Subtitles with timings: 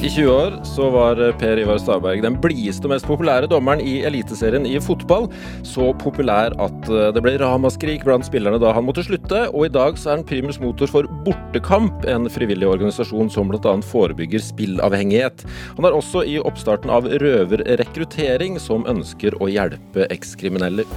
[0.00, 3.98] I 20 år så var Per Ivar Staberg den blideste og mest populære dommeren i
[4.08, 5.26] Eliteserien i fotball.
[5.66, 9.42] Så populær at eh, det ble ramaskrik blant spillerne da han måtte slutte.
[9.52, 13.74] Og i dag så er han primus motor for Bortekamp, en frivillig organisasjon som bl.a.
[13.90, 15.44] forebygger spillavhengighet.
[15.76, 20.88] Han er også i oppstarten av Røverrekruttering, som ønsker å hjelpe ekskriminelle.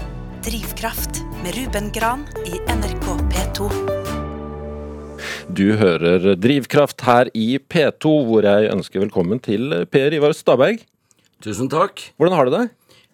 [0.47, 3.92] Drivkraft med Ruben Gran i NRK P2.
[5.53, 10.79] Du hører Drivkraft her i P2, hvor jeg ønsker velkommen til Per Ivar Staberg.
[11.43, 11.99] Tusen takk.
[12.17, 12.61] Hvordan har du det?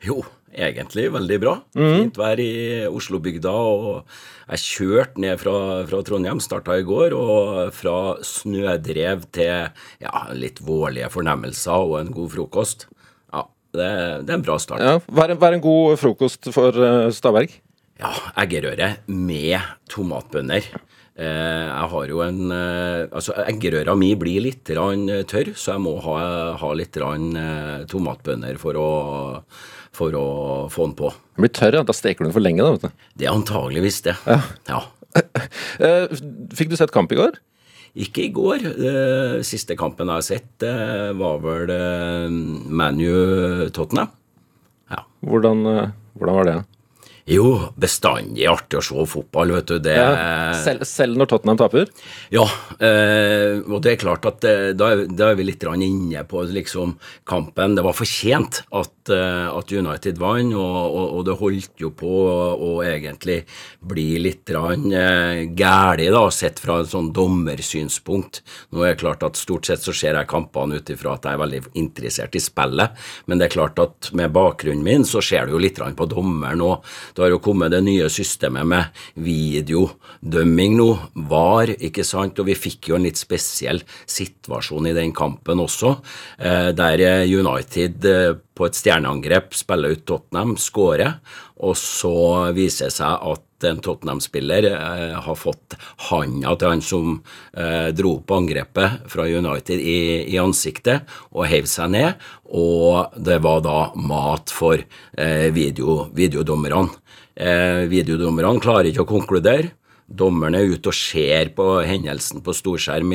[0.05, 0.21] Jo,
[0.55, 1.55] egentlig veldig bra.
[1.75, 3.51] Fint vær i Oslobygda.
[3.51, 5.55] Og jeg kjørte ned fra,
[5.89, 9.73] fra Trondheim, starta i går, og fra snødrev til
[10.05, 12.87] ja, litt vårlige fornemmelser og en god frokost.
[13.33, 13.89] Ja, det,
[14.29, 14.85] det er en bra start.
[14.85, 17.57] Ja, hva er, er en god frokost for eh, Staberg?
[17.99, 18.13] Ja,
[18.45, 19.59] eggerøre med
[19.91, 20.71] tomatbønner.
[21.19, 25.97] Eh, jeg har jo en eh, Altså, eggerøra mi blir litt tørr, så jeg må
[26.05, 26.15] ha,
[26.61, 28.91] ha litt rann eh, tomatbønner for å,
[29.95, 30.29] for å
[30.71, 31.11] få den på.
[31.35, 31.83] Den blir tørr, ja.
[31.83, 32.77] Da steker du den for lenge, da.
[32.77, 33.11] vet du.
[33.19, 34.15] Det er antageligvis det.
[34.29, 34.39] Ja.
[34.71, 34.81] ja.
[36.55, 37.39] fikk du sett kamp i går?
[37.99, 38.63] Ikke i går.
[38.69, 44.11] Eh, siste kampen jeg har sett, eh, var vel eh, ManU-Tottenham.
[44.93, 45.03] Ja.
[45.25, 46.59] Hvordan, eh, hvordan var det?
[47.29, 49.75] Jo, bestandig artig å se fotball, vet du.
[49.85, 51.89] Det Ja, selv, selv når Tottenham taper?
[52.33, 52.45] Ja,
[52.81, 56.41] eh, og det er klart at eh, da, er, da er vi litt inne på
[56.49, 56.95] liksom
[57.29, 57.75] kampen.
[57.77, 62.09] Det var fortjent at, eh, at United vant, og, og, og det holdt jo på
[62.09, 63.43] å egentlig
[63.85, 68.41] bli litt grann eh, gæli, da, sett fra et sånn dommersynspunkt.
[68.73, 71.37] Nå er det klart at stort sett så ser jeg kampene ut ifra at jeg
[71.37, 72.97] er veldig interessert i spillet,
[73.29, 76.59] men det er klart at med bakgrunnen min så ser du jo litt på dommeren
[76.65, 76.83] og
[77.19, 80.87] det har jo kommet det nye systemet med videodømming nå,
[81.27, 85.97] VAR, ikke sant, og vi fikk jo en litt spesiell situasjon i den kampen også,
[86.39, 91.19] eh, der United eh, på et stjerneangrep spiller ut Tottenham, skårer,
[91.59, 92.15] og så
[92.55, 95.75] viser det seg at en Tottenham-spiller eh, har fått
[96.09, 97.17] handa til han som
[97.53, 99.99] eh, dro på angrepet fra United i,
[100.31, 106.87] i ansiktet og heiv seg ned, og det var da mat for eh, video, videodommerne.
[107.39, 109.73] Eh, videodommerne klarer ikke å konkludere.
[110.09, 113.13] Dommeren er ute og ser på hendelsen på storskjerm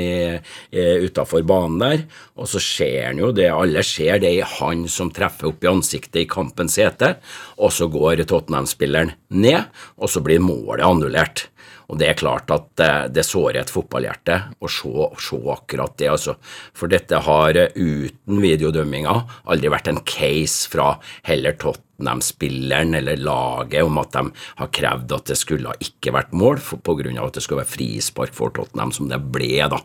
[1.04, 2.04] utafor banen der,
[2.38, 5.70] og så ser han jo det alle ser, det er han som treffer opp i
[5.70, 7.16] ansiktet i kampens hete,
[7.58, 9.66] og så går Tottenham-spilleren ned,
[9.98, 11.48] og så blir målet annullert.
[11.92, 16.08] Og det er klart at det, det sårer et fotballhjerte å se, se akkurat det,
[16.14, 16.36] altså.
[16.76, 20.94] For dette har eh, uten videodømminga aldri vært en case fra
[21.28, 21.58] heller
[21.94, 26.94] Tottenham-spilleren eller laget om at de har krevd at det skulle ikke vært mål på
[26.98, 29.78] grunn av at det skulle være frispark for Tottenham, som det ble, da.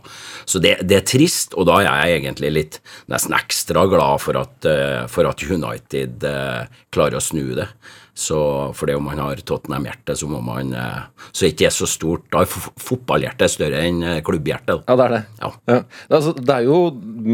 [0.46, 4.40] Så det, det er trist, og da er jeg egentlig litt nesten ekstra glad for
[4.40, 7.70] at, eh, for at United eh, klarer å snu det.
[8.19, 8.38] Så
[8.75, 12.25] fordi om man har Tottenham-hjerte, så må man eh, Så ikke det er så stort.
[12.34, 14.84] Da er fo- fotballhjertet større enn eh, klubbhjertet.
[14.90, 15.22] Ja, det er det.
[15.40, 15.52] Ja.
[15.72, 15.78] Ja.
[16.18, 16.79] Altså, det er jo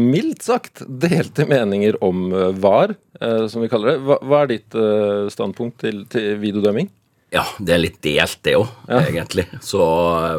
[0.06, 2.94] mildt sagt delte meninger om eh, VAR,
[3.48, 4.00] som vi kaller det.
[4.04, 4.74] Hva, hva er ditt
[5.32, 6.90] standpunkt til, til videodømming?
[7.34, 9.46] Ja, det er litt delt, det òg, egentlig.
[9.64, 9.80] Så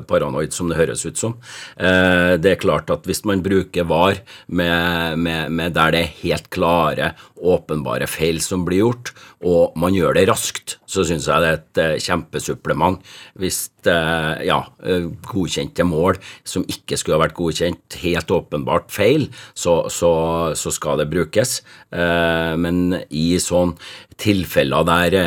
[0.08, 1.34] paranoid som det høres ut som.
[1.76, 6.14] Eh, det er klart at hvis man bruker VAR med, med, med der det er
[6.22, 9.12] helt klare, åpenbare feil som blir gjort,
[9.46, 13.02] og man gjør det raskt, så syns jeg det er et eh, kjempesupplement.
[13.40, 19.30] Hvis eh, ja, eh, godkjente mål som ikke skulle ha vært godkjent, helt åpenbart feil,
[19.54, 20.12] så, så,
[20.58, 21.60] så skal det brukes.
[21.92, 23.74] Men i sånn
[24.20, 25.18] tilfeller der,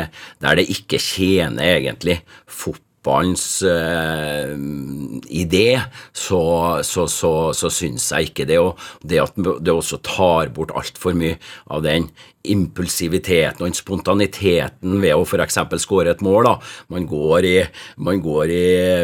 [0.43, 2.19] der det ikke tjener egentlig
[3.01, 4.53] fotballens eh,
[5.29, 5.81] idé,
[6.13, 8.59] så, så, så, så syns jeg ikke det.
[8.59, 11.37] Og det at det også tar bort altfor mye
[11.69, 12.09] av den
[12.49, 15.59] impulsiviteten og spontaniteten ved å f.eks.
[15.83, 16.47] skåre et mål.
[16.47, 16.53] Da.
[16.93, 17.55] Man går, i,
[18.01, 18.63] man går i,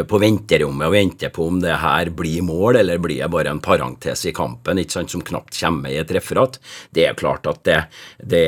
[0.10, 3.62] på venterommet og venter på om det her blir mål, eller blir det bare en
[3.64, 6.60] parentes i kampen ikke sant, som knapt kommer i et referat.
[6.94, 7.80] Det er klart at det,
[8.18, 8.48] det,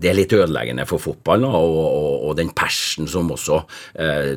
[0.00, 3.62] det er litt ødeleggende for fotballen, og, og, og den persen som også
[4.02, 4.36] eh,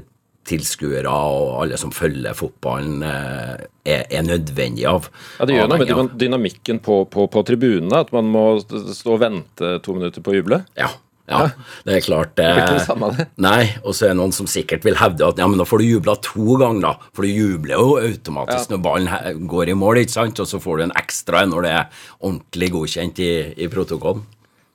[0.50, 5.10] tilskuere og alle som følger fotballen, eh, er, er nødvendig av.
[5.40, 9.22] Ja, Det gjør noe med dynamikken på, på, på tribunene, at man må stå og
[9.24, 10.64] vente to minutter på å juble.
[10.80, 10.90] Ja,
[11.30, 11.44] ja,
[11.86, 12.46] det er klart det.
[12.56, 13.28] blir ikke det samme, det.
[13.46, 15.84] Nei, og så er det noen som sikkert vil hevde at ja, men da får
[15.84, 17.12] du jubla to ganger, da.
[17.14, 18.72] For du jubler jo automatisk Ja.
[18.74, 20.42] når ballen går i mål, ikke sant?
[20.42, 23.30] Og så får du en ekstra når det er ordentlig godkjent i,
[23.62, 24.26] i protokollen.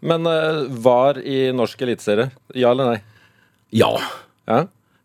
[0.05, 3.01] Men uh, VAR i norsk eliteserie, ja eller nei?
[3.75, 3.91] Ja.
[4.47, 4.61] Ja.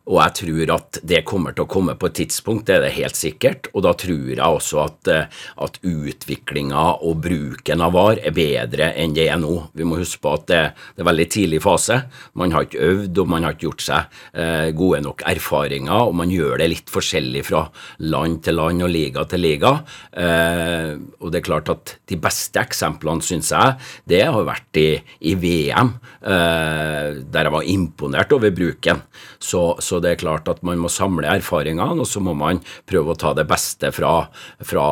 [0.09, 2.95] Og jeg tror at det kommer til å komme på et tidspunkt, det er det
[2.97, 3.69] helt sikkert.
[3.75, 8.89] Og da tror jeg også at, eh, at utviklinga og bruken av VAR er bedre
[8.97, 9.69] enn det er nå.
[9.77, 10.61] Vi må huske på at det,
[10.95, 12.01] det er veldig tidlig fase.
[12.33, 16.17] Man har ikke øvd, og man har ikke gjort seg eh, gode nok erfaringer, og
[16.17, 17.65] man gjør det litt forskjellig fra
[18.09, 19.75] land til land og liga til liga.
[20.13, 23.77] Eh, og det er klart at de beste eksemplene, syns jeg,
[24.09, 24.89] det har vært i,
[25.29, 29.03] i VM, eh, der jeg var imponert over bruken.
[29.39, 33.13] Så, så, det er klart at man må samle erfaringene, og så må man prøve
[33.13, 34.13] å ta det beste fra,
[34.65, 34.85] fra,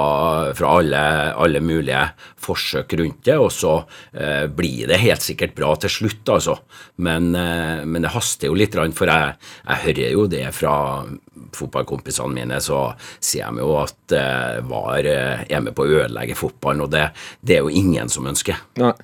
[0.58, 1.04] fra alle,
[1.38, 2.04] alle, mulige
[2.42, 3.74] forsøk rundt det, og så
[4.14, 6.58] eh, blir det helt sikkert bra til slutt, altså.
[7.04, 10.76] Men, eh, men det haster jo litt, for jeg, jeg hører jo det fra
[11.58, 16.38] fotballkompisene mine, så sier de jo at eh, VAR eh, er med på å ødelegge
[16.38, 17.10] fotballen, og det,
[17.42, 18.60] det er jo ingen som ønsker.
[18.82, 18.96] Nei.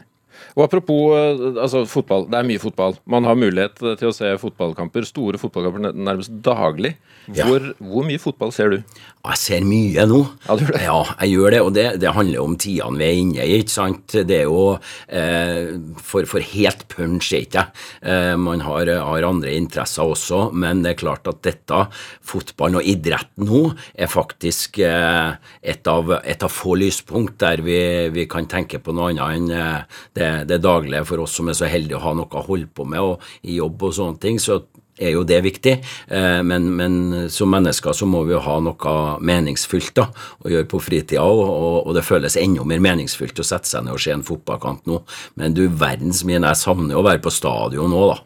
[0.53, 2.97] Og Apropos eh, altså, fotball, det er mye fotball.
[3.09, 6.95] Man har mulighet til å se fotballkamper, store fotballkamper nærmest daglig.
[7.23, 7.75] Hvor, ja.
[7.79, 9.01] hvor mye fotball ser du?
[9.23, 10.19] Jeg ser mye nå.
[10.43, 10.81] Ja, du gjør det?
[10.83, 13.59] Ja, jeg gjør det, og det, det handler om tidene vi er inne i.
[13.61, 14.15] ikke sant?
[14.27, 14.65] Det er jo
[15.07, 17.63] eh, for, for, helt punch er ikke
[18.03, 21.85] eh, Man har, har, andre interesser også, men det er klart at dette,
[22.27, 23.63] fotballen og idretten nå,
[23.95, 27.79] er faktisk eh, et, av, et, av, få lyspunkt der vi,
[28.11, 31.57] vi, kan tenke på noe annet enn eh, det, det daglige for oss som er
[31.57, 34.39] så heldige å ha noe å holde på med og, i jobb og sånne ting.
[34.41, 34.61] så
[35.05, 35.75] er jo det viktig,
[36.07, 36.97] eh, men, men,
[37.33, 40.07] som mennesker så må vi jo ha noe meningsfylt da,
[40.43, 43.85] å gjøre på fritida, og, og, og, det føles enda mer meningsfylt å sette seg
[43.85, 45.01] ned og se en fotballkamp nå.
[45.39, 48.19] Men du verdens min, jeg savner å være på stadion nå, da.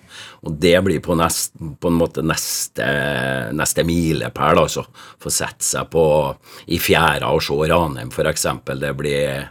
[0.48, 2.86] Og det blir på, nest, på en måte neste,
[3.58, 4.86] neste milepæl, altså.
[5.22, 6.06] Få sette seg på
[6.74, 8.48] i fjæra og se Ranheim, f.eks.
[8.68, 8.94] Det,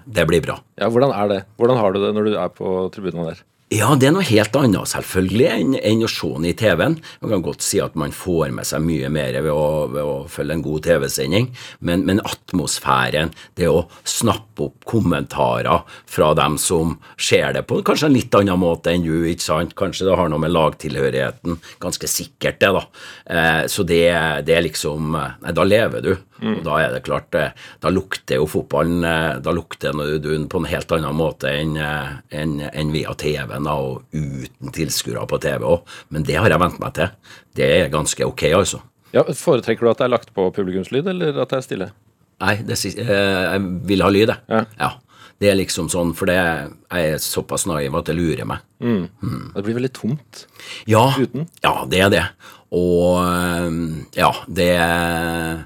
[0.07, 0.59] det blir bra.
[0.81, 1.43] Ja, Hvordan er det?
[1.59, 3.45] Hvordan har du det når du er på tribunene der?
[3.75, 7.01] Ja, det er noe helt annet selvfølgelig enn, enn å se den i TV-en.
[7.19, 10.13] Man kan godt si at man får med seg mye mer ved å, ved å
[10.31, 11.49] følge en god TV-sending,
[11.83, 18.07] men, men, atmosfæren, det å snappe opp kommentarer fra dem som ser det på kanskje
[18.07, 22.13] en litt annen måte enn du, ikke sant, kanskje det har noe med lagtilhørigheten, ganske
[22.13, 22.87] sikkert det, da.
[23.27, 24.05] Eh, så det,
[24.47, 26.13] det, er liksom Nei, da lever du.
[26.43, 26.59] Mm.
[26.59, 30.61] Og da er det klart, eh, da lukter jo fotballen eh, Da lukter den på
[30.61, 32.93] en helt annen måte enn en, eh, en
[33.57, 35.83] via TV-en og uten tilskuere på TV òg.
[36.09, 37.09] Men det har jeg vent meg til.
[37.55, 38.83] Det er ganske ok, altså.
[39.13, 41.91] Ja, Foretrekker du at det er lagt på publikumslyd, eller at det er stille?
[42.41, 44.41] Nei, det, jeg vil ha lyd, jeg.
[44.49, 44.65] Ja.
[44.79, 44.93] ja.
[45.39, 48.63] Det er liksom sånn, for det, jeg er såpass naiv at det lurer meg.
[48.81, 49.09] Mm.
[49.21, 49.51] Mm.
[49.53, 50.47] Det blir veldig tomt
[50.89, 51.45] ja, uten?
[51.65, 52.23] Ja, det er det.
[52.77, 53.21] Og
[54.17, 55.61] ja, det er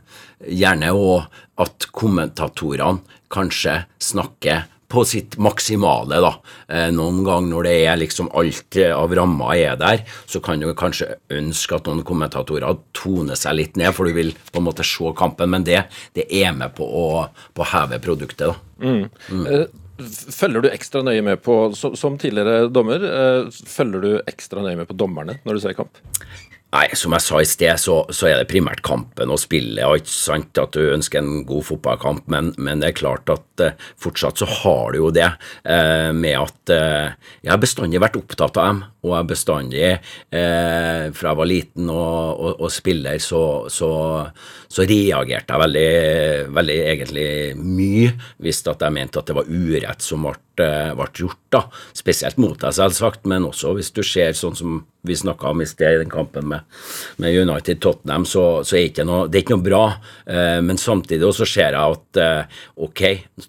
[0.46, 6.32] gjerne òg at kommentatorene kanskje snakker på sitt maksimale, da.
[6.68, 10.70] Eh, noen ganger når det er liksom alt av ramma er der, så kan du
[10.74, 14.86] kanskje ønske at noen kommentatorer toner seg litt ned, for du vil på en måte
[14.86, 15.84] se kampen, men det,
[16.18, 17.06] det er med på å,
[17.54, 18.58] på heve produktet, da.
[18.80, 19.06] Mm.
[19.30, 19.46] Mm.
[19.46, 19.66] Eh,
[20.34, 24.90] følger du ekstra nøye med på, som tidligere dommer, eh, følger du ekstra nøye med
[24.90, 26.02] på dommerne når du ser kamp?
[26.70, 29.82] Nei, som jeg sa i sted, så, så, er det primært kampen og spillet.
[29.82, 33.64] og ikke sant at du ønsker en god fotballkamp, men, men det er klart at
[33.64, 35.26] uh, fortsatt så har du jo det
[35.66, 38.84] uh, med at uh, jeg har bestandig vært opptatt av dem.
[39.00, 39.86] Og jeg bestandig,
[40.30, 43.42] fra jeg var liten og, og, og spiller, så,
[43.72, 43.90] så,
[44.68, 45.90] så, reagerte jeg veldig,
[46.56, 48.12] veldig egentlig mye
[48.44, 51.38] hvis jeg mente at det var urett som ble ble gjort.
[51.50, 51.64] da,
[51.96, 55.66] Spesielt mot deg, selvsagt, men også hvis du ser sånn som vi snakka om i
[55.66, 56.66] sted i den kampen med,
[57.22, 59.84] med United-Tottenham, så, så, er ikke noe, det er ikke noe bra.
[60.28, 63.02] Eh, men samtidig også ser jeg at eh, ok,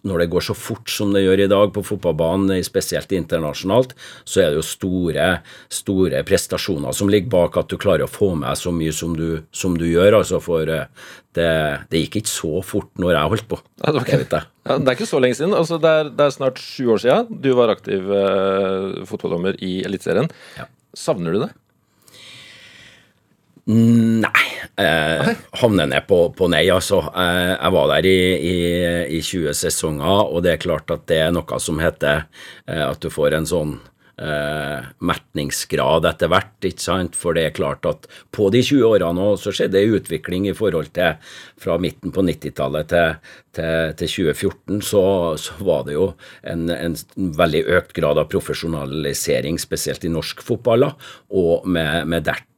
[0.07, 4.45] når det går så fort som det gjør i dag på fotballbanen, spesielt internasjonalt, så
[4.45, 5.27] er det jo store,
[5.71, 9.41] store prestasjoner som ligger bak at du klarer å få med så mye som du,
[9.55, 10.19] som du gjør.
[10.21, 10.87] altså for eh,
[11.37, 11.49] det,
[11.91, 13.61] det, gikk ikke så fort når jeg holdt på.
[13.83, 14.25] Ja, det, okay.
[14.27, 15.55] ja, det, er ikke så lenge siden.
[15.57, 19.79] Altså, det, er, det, er, snart sju år siden du var aktiv eh, fotballdommer i
[19.87, 20.31] Eliteserien.
[20.59, 20.67] Ja.
[20.97, 21.51] Savner du det?
[23.71, 24.47] Nei.
[24.75, 25.29] Eh,
[25.61, 27.03] havner ned på, på, nei, altså.
[27.13, 28.55] Eh, jeg var der i, i,
[29.19, 32.25] i, 20 sesonger, og det er klart at det er noe som heter
[32.67, 33.77] eh, at du får en sånn
[34.21, 36.53] eh, metningsgrad etter hvert.
[36.67, 37.17] ikke sant?
[37.17, 40.93] For det er klart at på de 20 årene så skjedde det utvikling i forhold
[40.95, 41.17] til
[41.61, 43.15] fra midten på 90-tallet til,
[43.55, 45.03] til, til 2014 så,
[45.41, 46.07] så, var det jo
[46.47, 46.95] en, en,
[47.37, 50.87] veldig økt grad av profesjonalisering, spesielt i norsk fotball,
[51.31, 52.49] og med, med dertil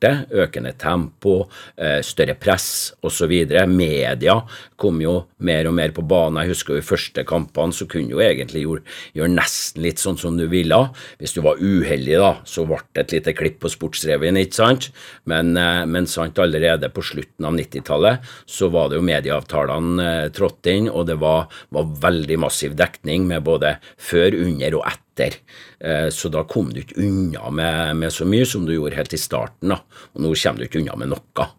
[0.44, 1.46] økende tempo,
[1.78, 3.32] eh, større press osv.
[3.72, 4.36] Media
[4.76, 5.14] kom jo
[5.48, 6.42] mer og mer på banen.
[6.44, 8.84] Jeg husker jo i første kampene så kunne du egentlig gjøre,
[9.16, 10.80] gjøre, nesten litt sånn som du ville.
[11.22, 14.90] Hvis du var uheldig, da, så ble det et lite klipp på Sportsrevyen, ikke sant?
[15.30, 20.30] Men, eh, men sant, allerede på slutten av 90-tallet så var det jo medieavtalene eh,
[20.36, 24.88] trådt inn inn, og det var, var veldig massiv dekning med både før, under og
[24.92, 25.40] etter.
[25.80, 29.16] Eh, så da kom du ikke unna med, med, så mye som du gjorde helt
[29.16, 29.74] i starten.
[29.74, 29.82] Da.
[30.14, 31.50] Og nå kommer du ikke unna med noe.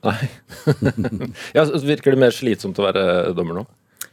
[0.00, 0.30] Nei.
[1.56, 3.04] ja, Virker det mer slitsomt å være
[3.36, 3.66] dommer nå?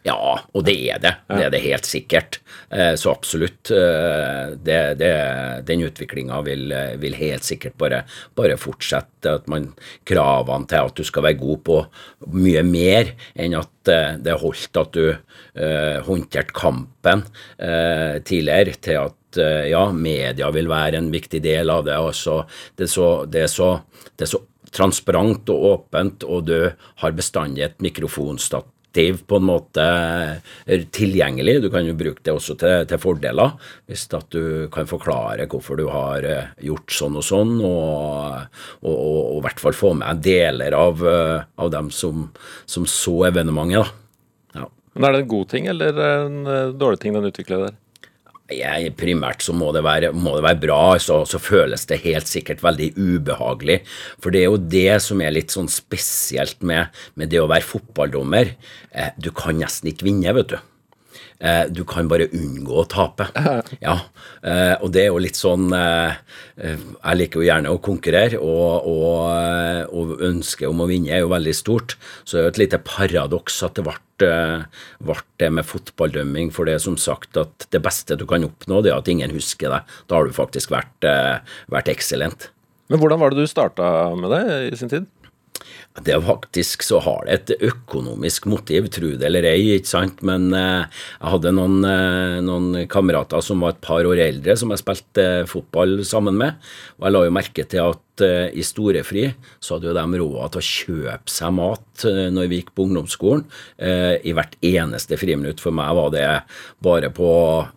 [0.05, 1.13] Ja, og det er det.
[1.27, 2.39] Det er det helt sikkert.
[2.69, 3.71] Eh, så absolutt.
[3.73, 5.11] Eh, det, det,
[5.67, 8.03] den utviklinga vil, vil, helt sikkert bare,
[8.37, 9.33] bare, fortsette.
[9.41, 9.71] At man,
[10.07, 11.79] Kravene til at du skal være god på
[12.37, 15.07] mye mer enn at eh, det holdt at du
[16.05, 17.23] håndterte kampen
[17.57, 21.95] tidligere, til at ja, media vil være en viktig del av det.
[21.97, 22.43] Også.
[22.77, 23.71] Det, er så, det, er så,
[24.13, 24.41] det er så
[24.73, 26.69] transparent og åpent, og du
[27.01, 30.41] har bestandig et mikrofonstatt aktiv på en måte
[30.91, 31.61] tilgjengelig.
[31.61, 33.53] Du kan jo bruke det også til, til fordeler,
[33.87, 38.47] hvis at du kan forklare hvorfor du har eh, gjort sånn og sånn, og,
[38.81, 42.29] og, og, og i hvert fall få med deler av, eh, av dem som,
[42.65, 43.85] som så evenementet.
[43.85, 44.61] da.
[44.61, 44.69] Ja.
[44.93, 47.77] Men Er det en god ting eller en eh, dårlig ting den utvikler der?
[48.53, 52.29] Jeg, primært så må det være, må det være bra, så, så, føles det helt
[52.29, 53.81] sikkert veldig ubehagelig.
[54.23, 57.67] For det er jo det som er litt sånn spesielt med, med det å være
[57.67, 58.55] fotballdommer.
[58.91, 60.59] Eh, du kan nesten ikke vinne, vet du.
[61.39, 63.29] Eh, du kan bare unngå å tape.
[63.83, 63.97] Ja,
[64.41, 66.15] eh, og det er jo litt sånn eh,
[66.57, 71.31] Jeg liker jo gjerne å konkurrere, og, og, og ønsket om å vinne er jo
[71.33, 71.97] veldig stort.
[72.23, 76.49] Så det er jo et lite paradoks at det ble ble det med fotballdømming.
[76.49, 79.35] For det er som sagt at det beste du kan oppnå, det er at ingen
[79.35, 79.97] husker deg.
[80.09, 81.05] Da har du faktisk vært,
[81.69, 82.47] vært eksellent.
[82.89, 84.41] Men hvordan var det du starta med det
[84.71, 85.05] i sin tid?
[86.05, 90.21] Det er faktisk så har det et økonomisk motiv, tro det eller ei, ikke sant.
[90.25, 90.85] Men eh,
[91.17, 95.25] jeg hadde noen, eh, noen, kamerater som var et par år eldre, som jeg spilte
[95.41, 96.59] eh, fotball sammen med.
[96.99, 99.25] Og jeg la jo merke til at uh, i storefri
[99.63, 102.87] så hadde jo de råd til å kjøpe seg mat uh, når vi gikk på
[102.87, 103.43] ungdomsskolen,
[103.81, 105.61] uh, i hvert eneste friminutt.
[105.63, 106.25] For meg var det
[106.83, 107.29] bare på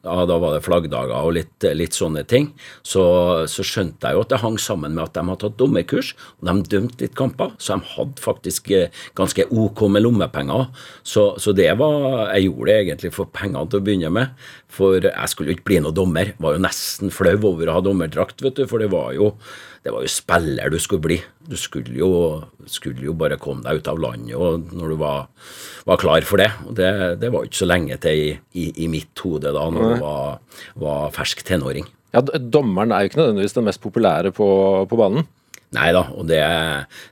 [0.04, 2.50] ja, da var det flaggdager og litt, litt sånne ting.
[2.82, 3.04] Så,
[3.50, 6.48] så, skjønte jeg jo at det hang sammen med at de hadde tatt dommerkurs, og
[6.48, 7.54] de dømte litt kamper.
[7.58, 8.72] Så de hadde faktisk
[9.18, 10.68] ganske ok med lommepenger.
[11.06, 14.34] Så, så det var Jeg gjorde det egentlig for pengene til å begynne med.
[14.70, 16.32] For jeg skulle jo ikke bli noen dommer.
[16.40, 18.66] Var jo nesten flau over å ha dommerdrakt, vet du.
[18.70, 19.32] For det var jo
[19.80, 21.16] det var jo spiller du skulle bli.
[21.48, 22.10] Du skulle jo,
[22.68, 25.30] skulle jo bare komme deg ut av landet og når du var,
[25.88, 26.50] var klar for det.
[26.66, 26.90] Og det,
[27.22, 30.60] det var ikke så lenge til i, i, i mitt hode da når du var,
[30.84, 31.88] var, fersk tenåring.
[32.12, 34.50] Ja, Dommeren er jo ikke nødvendigvis den mest populære på,
[34.90, 35.28] på banen.
[35.70, 36.42] Nei da, og det,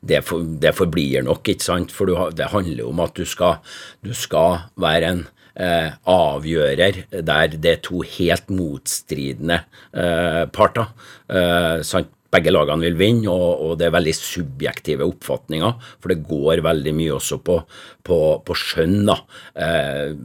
[0.03, 1.95] det, for, det, forblir nok, ikke sant.
[1.95, 3.61] For du, det handler jo om at du skal,
[4.03, 9.63] du skal være en eh, avgjører der det er to helt motstridende
[9.95, 10.91] eh, parter.
[11.31, 12.11] Eh, sant?
[12.35, 15.93] Begge lagene vil vinne, og, og, det er veldig subjektive oppfatninger.
[16.03, 17.61] For det går veldig mye også på,
[18.05, 18.99] på, på skjønn.
[19.09, 19.21] da.
[19.57, 20.17] Eh,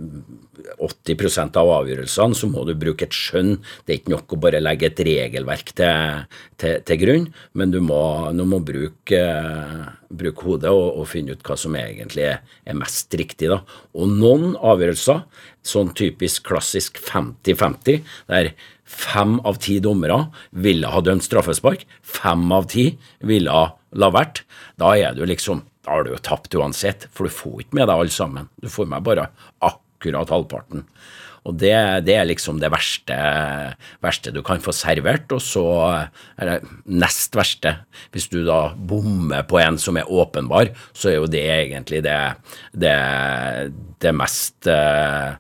[0.78, 3.56] 80% av avgjørelsene så må du bruke et skjønn.
[3.84, 6.28] Det er ikke nok å bare legge et regelverk til,
[6.62, 8.02] til, til grunn, men du må,
[8.36, 9.22] du må bruke,
[10.10, 13.50] bruke, hodet og, og, finne ut hva som egentlig er mest riktig.
[13.52, 13.64] da.
[13.98, 15.26] Og noen avgjørelser,
[15.64, 21.86] sånn typisk klassisk 50-50, der Fem av ti dommere ville ha dømt straffespark.
[22.04, 22.90] Fem av ti
[23.24, 24.44] ville ha la vært.
[24.80, 27.90] Da er du liksom Da har du jo tapt uansett, for du får ikke med
[27.90, 28.46] deg alle sammen.
[28.64, 29.26] Du får med bare
[29.60, 30.86] akkurat halvparten.
[31.44, 31.74] Og det,
[32.08, 33.18] det, er liksom det verste,
[34.04, 35.28] verste, du kan få servert.
[35.36, 35.66] Og så
[36.40, 36.56] er det
[36.88, 37.76] nest verste.
[38.16, 42.16] Hvis du da bommer på en som er åpenbar, så er jo det egentlig det,
[42.72, 42.96] det,
[44.00, 45.36] det mest uh,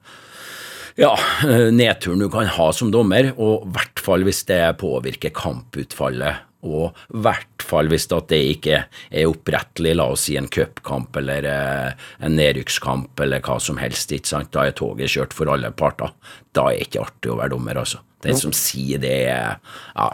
[0.99, 1.13] ja,
[1.47, 6.49] eh, nedturen du kan ha som dommer, og i hvert fall hvis det påvirker kamputfallet.
[6.63, 11.47] Og i hvert fall hvis det ikke er opprettelig, la oss si en cupkamp eller
[11.49, 14.13] eh, en nedrykkskamp eller hva som helst.
[14.15, 14.53] ikke sant?
[14.55, 16.13] Da er toget kjørt for alle parter.
[16.55, 17.99] Da er det ikke artig å være dommer, altså.
[18.23, 20.05] Den som sier det, ja,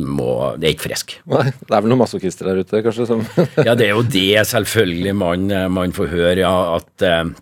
[0.00, 1.18] må, det er ikke frisk.
[1.28, 3.04] Nei, Det er vel noen masochister der ute, kanskje?
[3.10, 3.26] Som
[3.68, 7.34] ja, det er jo det selvfølgelig man, man får høre, ja, at eh,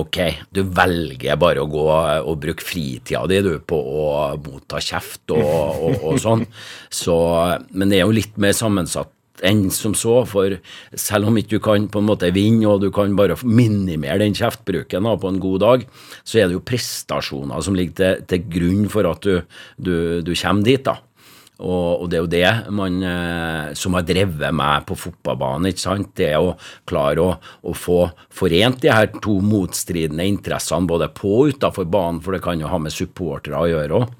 [0.00, 0.18] Ok,
[0.48, 4.04] du velger bare å gå og bruke fritida di du, på å
[4.40, 6.46] motta kjeft og, og, og sånn.
[6.88, 7.16] Så,
[7.76, 10.54] men det er jo litt mer sammensatt enn som så, for
[10.98, 14.36] selv om ikke du kan på en måte vinne, og du kan bare minimere den
[14.38, 15.86] kjeftbruken da, på en god dag,
[16.22, 19.42] så er det jo prestasjoner som ligger til, til grunn for at du,
[19.76, 19.94] du,
[20.24, 20.84] du kommer dit.
[20.86, 21.00] da.
[21.62, 25.70] Og, og, det er jo det man, eh, som har drevet meg på fotballbanen.
[25.70, 26.10] ikke sant?
[26.18, 26.56] Det å
[26.88, 28.00] klare å, å, få
[28.34, 32.70] forent de her to motstridende interessene både på og utafor banen, for det kan jo
[32.70, 34.18] ha med supportere å gjøre òg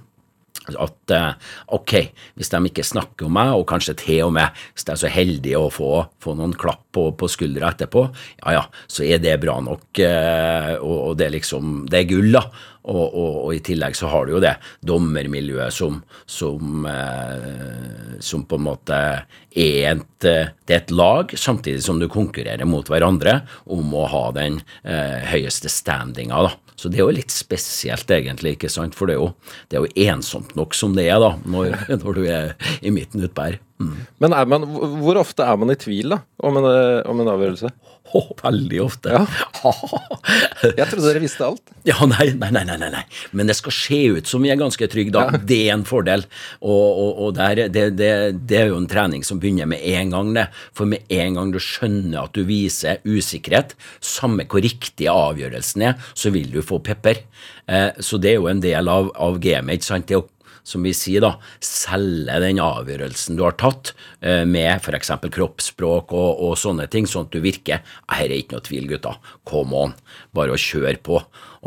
[0.71, 1.31] at eh,
[1.75, 1.95] ok,
[2.39, 5.11] hvis de ikke snakker om meg, og kanskje til og med hvis de er så
[5.11, 5.91] heldige å få,
[6.23, 8.05] få noen klapp på, på skuldra etterpå,
[8.45, 12.11] ja ja, så er det bra nok, eh, og, og, det er liksom Det er
[12.11, 12.45] gull, da.
[12.83, 18.43] Og, og, og, i tillegg så har du jo det dommermiljøet som, som, eh, som
[18.49, 23.95] på en måte er et, er et lag, samtidig som du konkurrerer mot hverandre om
[23.95, 26.43] å ha den eh, høyeste standinga.
[26.49, 26.73] da.
[26.75, 28.97] Så det er jo litt spesielt, egentlig, ikke sant?
[28.99, 29.31] for det er jo,
[29.71, 33.23] det er jo ensomt nok som det er da, når, når du er i midten
[33.23, 33.61] utpå her.
[33.83, 34.05] Mm.
[34.23, 34.69] Men man,
[35.03, 36.69] hvor ofte er man i tvil da, om en,
[37.11, 37.73] om en avgjørelse?
[38.13, 39.13] Oh, veldig ofte.
[39.15, 39.23] Ja.
[40.77, 41.71] Jeg trodde dere visste alt.
[41.89, 43.03] Ja, nei, nei, nei, nei, nei.
[43.33, 45.23] Men det skal se ut som vi er ganske trygge, da.
[45.31, 45.41] Ja.
[45.49, 46.27] Det er en fordel.
[46.61, 48.11] Og, og, og der, det, det,
[48.51, 50.47] det, er jo en trening som begynner med en gang, det.
[50.77, 56.13] For med en gang du skjønner at du viser usikkerhet, samme hvor riktig avgjørelsen er,
[56.13, 57.25] så vil du få pepper.
[57.71, 59.81] Eh, så det er jo en del av, av gamet.
[59.81, 60.11] ikke sant?
[60.11, 60.27] Det å
[60.67, 61.33] som vi sier, da,
[61.65, 65.13] selge den avgjørelsen du har tatt, eh, med f.eks.
[65.35, 69.17] kroppsspråk og, og, sånne ting, sånn at du virker Her er ikke noe tvil, gutta.
[69.49, 69.95] Come on.
[70.37, 71.19] Bare å kjøre på.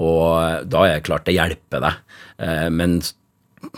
[0.01, 2.01] Og eh, da er det klart det hjelper deg.
[2.39, 2.99] Eh, men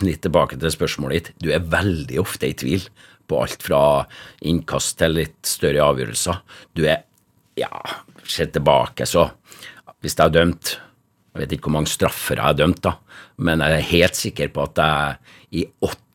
[0.04, 1.30] litt tilbake til spørsmålet ditt.
[1.42, 2.86] Du er veldig ofte i tvil
[3.28, 3.82] på alt fra
[4.46, 6.42] innkast til litt større avgjørelser.
[6.76, 7.04] Du er
[7.58, 7.82] Ja,
[8.22, 9.32] se tilbake, så
[9.98, 10.78] Hvis jeg har dømt
[11.34, 12.96] Jeg vet ikke hvor mange straffer jeg har dømt, da
[13.38, 15.66] men jeg er helt sikker på at jeg i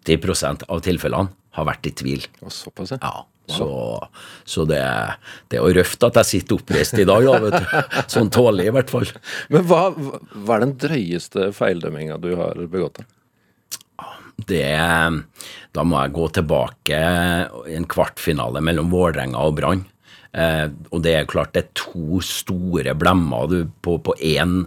[0.05, 2.25] 80% av tilfellene har vært i tvil.
[2.51, 3.13] Såpass, ja.
[3.53, 3.67] Så,
[4.47, 4.79] så det,
[5.51, 8.05] det, er jo røft at jeg sitter oppreist i dag, da, vet.
[8.11, 9.09] Sånn tålig, i hvert fall.
[9.51, 13.03] Men hva, hva er den drøyeste feildømminga du har begått?
[14.49, 14.63] Det
[15.75, 17.01] Da må jeg gå tilbake
[17.69, 19.83] i en kvartfinale mellom Vålerenga og Brann.
[20.33, 24.63] Eh, og det er klart det er to store blemmer du på, på én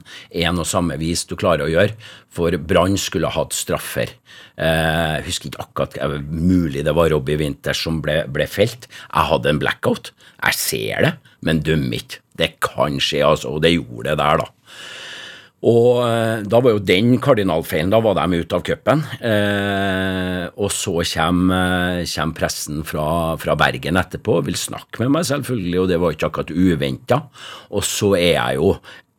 [0.52, 1.96] og samme vis du klarer å gjøre.
[2.36, 4.12] For Brann skulle ha hatt straffer.
[4.56, 8.86] Eh, jeg husker ikke akkurat eh, Mulig det var Robbie Winters som ble, ble, felt.
[9.08, 10.12] Jeg hadde en blackout.
[10.38, 12.22] Jeg ser det, men dømmer ikke.
[12.36, 13.56] Det kan skje, altså.
[13.56, 14.50] Og det gjorde det der, da.
[15.64, 19.02] Og eh, da var jo den kardinalfeilen, da var de ute av cupen.
[19.24, 23.08] Eh, og så kommer, kommer pressen fra,
[23.40, 27.20] fra, Bergen etterpå, vil snakke med meg selvfølgelig, og det var ikke akkurat uventa.
[27.72, 28.70] Og så er jeg jo,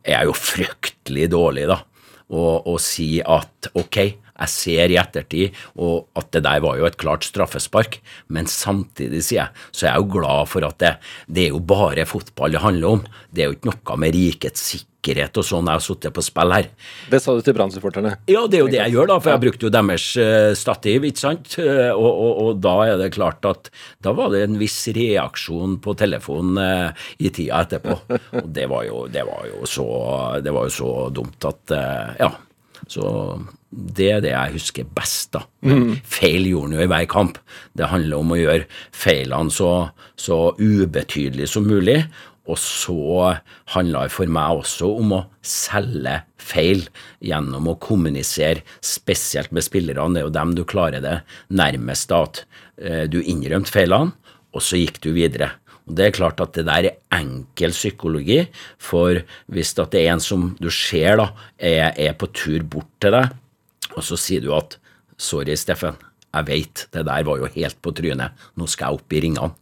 [0.06, 1.82] er jeg jo fryktelig dårlig, da,
[2.30, 4.00] og, og si at ok,
[4.38, 8.00] jeg ser i ettertid og at det der var jo et klart straffespark,
[8.32, 10.94] men samtidig, sier jeg, så er jeg jo glad for at det,
[11.26, 13.02] det er jo bare fotball det handler om.
[13.34, 16.54] Det er jo ikke noe med rikets sikkerhet og sånn jeg har sittet på spill
[16.54, 16.70] her.
[17.10, 18.16] Det sa du til Brann-supporterne?
[18.30, 21.06] Ja, det er jo det jeg gjør, da, for jeg brukte jo deres uh, stativ,
[21.08, 21.58] ikke sant.
[21.60, 23.70] Uh, og, og, og, da er det klart at
[24.04, 28.00] da var det en viss reaksjon på telefonen uh, i tida etterpå.
[28.42, 29.86] Og det var jo, det var jo, så,
[30.44, 31.78] det var jo så dumt at
[32.18, 32.34] Ja.
[32.88, 33.02] Så
[33.70, 35.42] det er det jeg husker best, da.
[35.66, 35.92] Men mm.
[36.08, 37.38] feil gjorde han jo i hver kamp.
[37.76, 38.64] Det handler om å gjøre
[38.96, 39.72] feilene så,
[40.16, 42.00] så ubetydelige som mulig.
[42.48, 43.34] Og så
[43.74, 46.86] handla det for meg også om å selge feil
[47.20, 50.14] gjennom å kommunisere, spesielt med spillerne.
[50.16, 51.18] Det er jo dem du klarer det
[51.52, 52.44] nærmest, at
[52.80, 54.14] eh, du innrømte feilene,
[54.56, 55.50] og så gikk du videre.
[55.88, 58.40] Og Det er klart at det der er enkel psykologi,
[58.80, 59.20] for
[59.52, 61.28] hvis det er en som du ser da,
[61.60, 63.36] er, er på tur bort til deg,
[63.98, 64.78] og så sier du at
[65.18, 65.98] 'sorry, Steffen,
[66.34, 69.54] jeg veit, det der var jo helt på trynet, nå skal jeg opp i ringene'.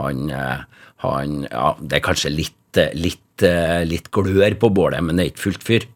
[0.00, 0.62] Han, eh,
[1.04, 5.30] han Ja, det er kanskje litt, litt, eh, litt glør på bålet, men det er
[5.32, 5.88] ikke fullt fyr.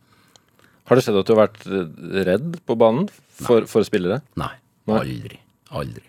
[0.87, 1.65] Har det skjedd at du har vært
[2.27, 4.21] redd på banen for, for spillere?
[4.37, 4.53] Nei.
[4.87, 5.41] Aldri.
[5.75, 6.05] Aldri.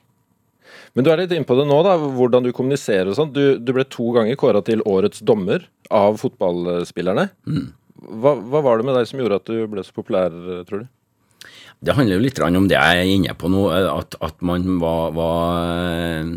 [0.94, 3.34] Men du er litt inne på det nå, da, hvordan du kommuniserer og sånn.
[3.34, 7.28] Du, du, ble to ganger kåra til årets dommer av fotballspillerne.
[7.50, 7.68] Mm.
[8.22, 10.34] Hva, hva, var det med deg som gjorde at du ble så populær,
[10.70, 10.88] tror du?
[11.78, 15.12] Det handler jo litt om det jeg er inne på nå, at, at man var,
[15.14, 16.32] var,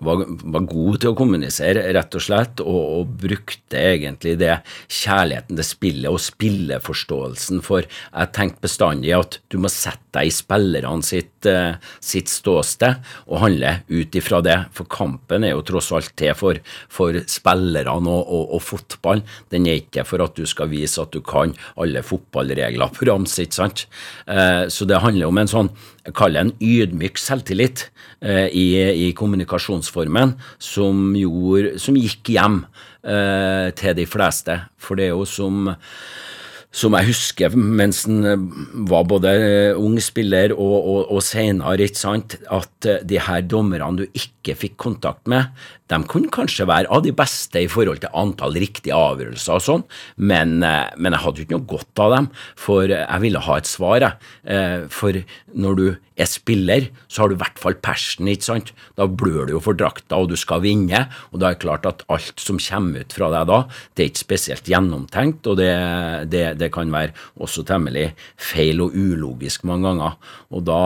[0.00, 4.54] var, var, god til å kommunisere, rett og slett, og, og, brukte egentlig det
[4.88, 10.32] kjærligheten til spillet og spilleforståelsen for Jeg tenkte bestandig at du må sette deg i
[10.32, 14.56] spillerne sitt uh, sitt ståsted og handle ut ifra det.
[14.76, 16.60] For kampen er jo tross alt til for,
[16.92, 19.24] for spillerne og, og, og fotballen.
[19.52, 23.36] Den er ikke for at du skal vise at du kan alle fotballregler på rams,
[23.42, 23.86] ikke sant.
[24.28, 25.70] Uh, det handler om en sånn,
[26.16, 27.88] kall det en ydmyk selvtillit
[28.20, 28.66] eh, i,
[29.06, 32.64] i, kommunikasjonsformen som, gjorde, som gikk hjem
[33.06, 34.56] til de fleste.
[34.82, 35.68] For det er jo som
[36.76, 38.46] som jeg husker mens han eh,
[38.90, 44.04] var både eh, ung spiller og, og, og seinere, at eh, de her dommerne du
[44.46, 45.50] ikke fikk kontakt med,
[45.90, 49.84] de kunne kanskje være av de beste i forhold til antall riktige avgjørelser og sånn,
[50.16, 53.70] men, men, jeg hadde jo ikke noe godt av dem, for jeg ville ha et
[53.70, 54.88] svar, jeg.
[54.92, 55.20] For
[55.54, 58.72] når du er spiller, så har du i hvert fall passion, ikke sant.
[58.96, 61.88] Da blør du jo for drakta, og du skal vinne, og da er det klart
[61.88, 63.58] at alt som kommer ut fra deg da,
[63.94, 65.72] det er ikke spesielt gjennomtenkt, og det,
[66.32, 68.08] det, det kan være også temmelig
[68.40, 70.16] feil og ulogisk mange ganger.
[70.56, 70.80] Og da,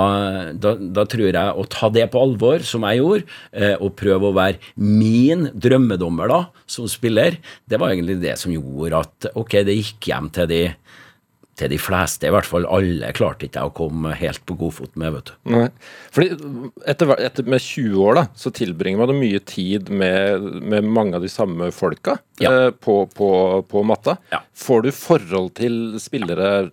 [0.56, 3.49] da, da, tror jeg å ta det på alvor, som jeg gjorde, eh,
[3.82, 6.36] og prøve å være min drømmedommer da,
[6.70, 10.60] som spiller, det var egentlig det som gjorde at ok, det gikk hjem til de
[11.60, 15.16] til de fleste, i hvert fall alle, klarte ikke å komme helt på godfot med.
[15.16, 15.34] vet du.
[15.54, 15.66] Nei.
[16.14, 16.30] Fordi
[16.88, 21.24] etter, etter, Med 20 år da, så tilbringer man mye tid med, med mange av
[21.24, 22.52] de samme folka ja.
[22.52, 23.30] eh, på, på,
[23.68, 24.16] på, matta.
[24.32, 24.42] Ja.
[24.56, 26.70] Får du forhold til spillere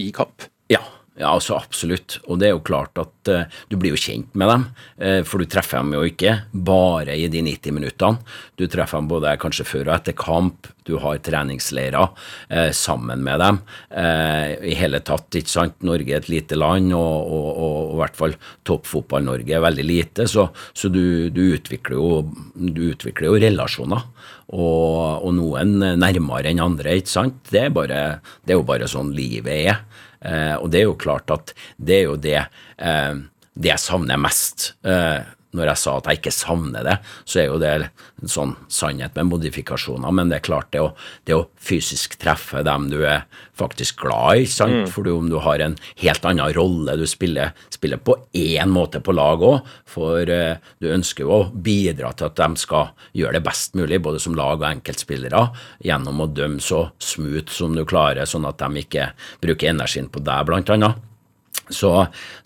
[0.00, 0.46] i kamp?
[0.72, 0.82] Ja.
[1.16, 2.18] Ja, altså absolutt.
[2.28, 4.64] Og det er jo klart at uh, du blir jo kjent med dem.
[5.00, 8.20] Uh, for du treffer dem jo ikke bare i de 90 minuttene.
[8.60, 10.68] Du treffer dem både kanskje før og etter kamp.
[10.84, 13.62] Du har treningsleirer uh, sammen med dem.
[13.96, 15.80] I hele tatt, ikke sant.
[15.86, 18.36] Norge er et lite land, og, og, og, og i hvert fall
[18.68, 20.28] toppfotball-Norge er veldig lite.
[20.30, 22.10] Så, så du, du, utvikler jo,
[22.54, 24.04] du, utvikler jo, relasjoner.
[24.56, 27.40] Og, noen nærmere enn andre, ikke sant.
[27.48, 28.02] Det er, bare,
[28.44, 29.80] det er jo bare sånn livet er.
[30.20, 32.38] Eh, og det er jo klart at det er jo det,
[32.78, 33.14] eh,
[33.54, 34.72] det jeg savner mest.
[34.86, 35.20] Eh,
[35.56, 39.16] når jeg sa at jeg ikke savner det, så er jo det en sånn sannhet
[39.18, 40.12] med modifikasjoner.
[40.14, 40.92] Men det er klart, det å,
[41.28, 43.24] det å fysisk treffe dem du er
[43.56, 44.84] faktisk glad i, sant?
[44.84, 44.88] Mm.
[44.92, 49.14] for om du har en helt annen rolle, du spiller, spiller på én måte på
[49.16, 53.44] lag òg, for eh, du ønsker jo å bidra til at de skal gjøre det
[53.46, 55.46] best mulig, både som lag og enkeltspillere,
[55.86, 59.10] gjennom å dømme så smooth som du klarer, sånn at de ikke
[59.42, 61.04] bruker energien på deg, blant annet.
[61.72, 61.90] Så,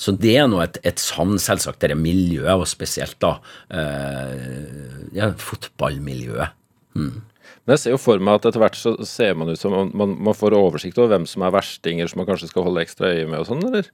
[0.01, 3.35] så, det er nå et, et savn, selvsagt, dette miljøet, og spesielt da
[3.69, 6.57] eh, ja, fotballmiljøet.
[6.97, 7.19] Mm.
[7.65, 10.15] Men jeg ser jo for meg at etter hvert så ser man ut som man,
[10.17, 13.29] man får oversikt over hvem som er verstinger som man kanskje skal holde ekstra øye
[13.29, 13.91] med og sånn, eller?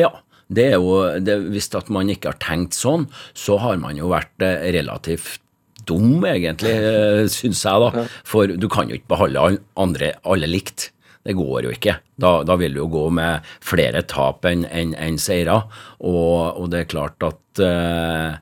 [0.00, 0.10] Ja,
[0.52, 4.10] det er jo det, Hvis at man ikke har tenkt sånn, så har man jo
[4.12, 5.40] vært eh, relativt
[5.88, 8.06] dum, egentlig, eh, syns jeg, da.
[8.26, 10.90] For du kan jo ikke beholde andre alle likt.
[11.24, 11.96] Det går jo ikke.
[12.16, 15.62] Da, da vil du jo gå med flere tap enn en, en seire.
[16.04, 18.36] Og, og, det er klart at uh,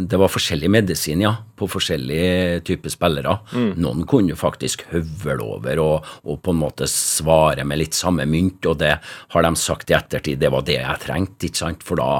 [0.00, 3.36] det var forskjellig medisin, ja, på forskjellige typer spillere.
[3.52, 3.68] Mm.
[3.82, 8.26] Noen kunne jo faktisk høvle over og, og, på en måte svare med litt samme
[8.28, 8.94] mynt, og det
[9.34, 12.10] har de sagt i ettertid, det var det jeg trengte, ikke sant, for da,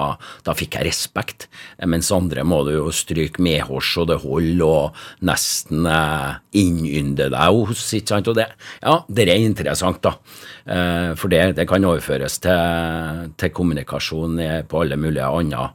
[0.47, 1.49] da fikk jeg respekt.
[1.89, 7.63] Mens andre må du jo stryke medhårs og det holder, og nesten uh, innynde deg
[7.73, 8.51] hos, ikke sant, og det,
[8.83, 10.19] ja, det er interessant, da.
[10.63, 14.39] Uh, for det, det, kan overføres til, til kommunikasjon
[14.71, 15.71] på alle mulige andre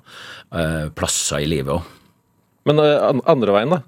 [0.55, 1.93] uh, plasser i livet òg.
[2.67, 3.81] Men uh, andre veien, da.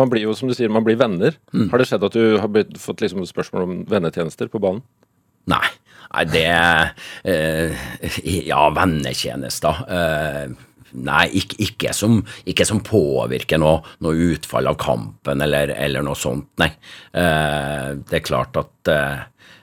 [0.00, 1.36] Man blir jo, som du sier, man blir venner.
[1.52, 1.68] Mm.
[1.72, 4.84] Har det skjedd at du har blitt, fått liksom spørsmål om vennetjenester på banen?
[5.48, 5.66] Nei.
[6.08, 6.48] Nei, det
[8.48, 9.82] Ja, vennetjenester.
[10.88, 16.16] Nei, ikke, ikke, som, ikke, som, påvirker noe, noe, utfall av kampen eller, eller noe
[16.16, 16.70] sånt, nei.
[17.12, 19.18] det er klart at Eh,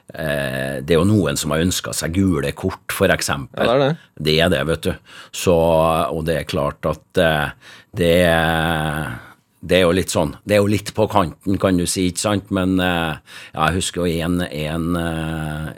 [0.08, 3.32] det er jo noen som har ønska seg gule kort, f.eks.
[3.32, 3.92] Ja, det er det.
[4.28, 4.92] Det er det, vet du.
[5.36, 7.56] Så, og det er klart at eh,
[7.98, 8.18] det
[9.66, 12.22] det er jo litt sånn, det er jo litt på kanten, kan du si, ikke
[12.22, 13.16] sant, men ja,
[13.56, 15.00] jeg husker jo en, en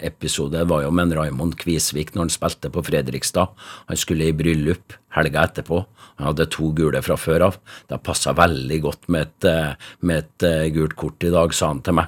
[0.04, 3.54] episode, det var jo med Raymond Kvisvik når han spilte på Fredrikstad.
[3.88, 5.84] Han skulle i bryllup helga etterpå.
[6.18, 7.58] Han hadde to gule fra før av.
[7.90, 11.68] Det passa veldig godt med et, eh, med et, eh, gult kort i dag, sa
[11.68, 12.08] han til meg.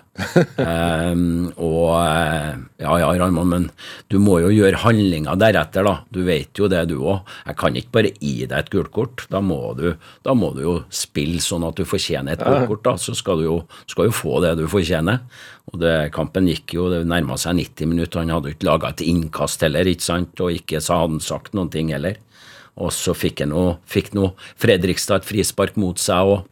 [0.58, 3.70] um, og eh, ja ja, Raymond, men
[4.10, 6.00] du må jo gjøre handlinga deretter, da.
[6.10, 7.22] Du vet jo det, du òg.
[7.46, 9.28] Jeg kan ikke bare gi deg et gult kort.
[9.30, 9.94] Da må, du,
[10.26, 12.96] da må du jo spille sånn at du fortjener et gult kort, da.
[12.98, 15.22] Så skal du jo, skal jo få det du fortjener.
[15.70, 18.24] Og det, kampen gikk jo, det nærma seg 90 minutter.
[18.24, 21.54] Han hadde ikke laga et innkast heller, ikke sant, og ikke så hadde han sagt
[21.54, 22.18] noen ting heller.
[22.80, 26.48] Og så fikk han noe, fikk noe Fredrikstad et frispark mot seg, og,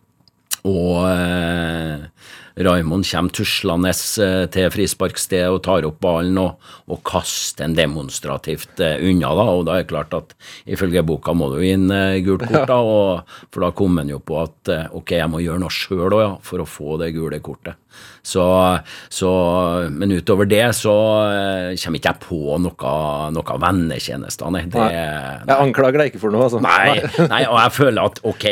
[0.68, 2.08] og, eh,
[2.58, 8.82] Raymond kommer tuslende eh, til frisparkstedet og tar opp ballen og, og kaster den demonstrativt
[8.82, 9.30] eh, unna.
[9.38, 10.34] da, og da er det klart at
[10.66, 14.20] Ifølge boka må du inn eh, gult kort, da, og, for da kom han jo
[14.24, 17.14] på at eh, ok, jeg må gjøre noe sjøl òg, ja, for å få det
[17.16, 17.78] gule kortet.
[18.28, 18.44] Så,
[19.14, 19.30] så,
[19.94, 20.94] Men utover det så
[21.32, 22.92] eh, kommer ikke jeg på noe,
[23.32, 24.66] noe vennetjenester, nei.
[24.72, 26.60] Det, Jeg anklager deg ikke for noe, altså.
[26.64, 26.98] Nei,
[27.34, 28.46] nei, og jeg føler at ok,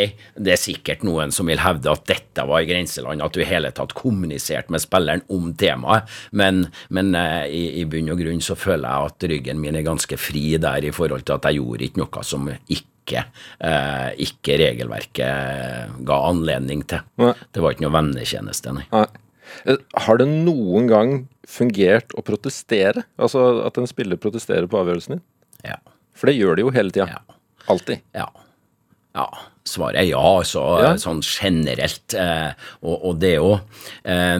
[0.47, 3.49] det er sikkert noen som vil hevde at dette var i grenseland, at du i
[3.49, 8.43] hele tatt kommuniserte med spilleren om temaet, men, men eh, i, i bunn og grunn
[8.43, 11.59] så føler jeg at ryggen min er ganske fri der i forhold til at jeg
[11.59, 13.25] gjorde ikke noe som ikke,
[13.59, 17.03] eh, ikke regelverket ga anledning til.
[17.21, 17.35] Nei.
[17.51, 18.87] Det var ikke noe vennetjeneste, nei.
[18.95, 19.05] Nei.
[19.65, 21.13] Eh, Har det noen gang
[21.49, 23.03] fungert å protestere?
[23.17, 25.23] Altså at en spiller protesterer på avgjørelsen din?
[25.65, 25.77] Ja.
[26.15, 27.07] For det gjør de jo hele tida.
[27.09, 27.35] Ja.
[27.71, 28.01] Alltid.
[28.15, 28.27] Ja.
[29.17, 29.27] ja.
[29.65, 30.91] Svaret er ja, altså Ja.
[31.01, 32.13] sånn generelt.
[32.13, 32.51] Eh,
[32.83, 33.59] og, og det òg.
[34.05, 34.37] eh,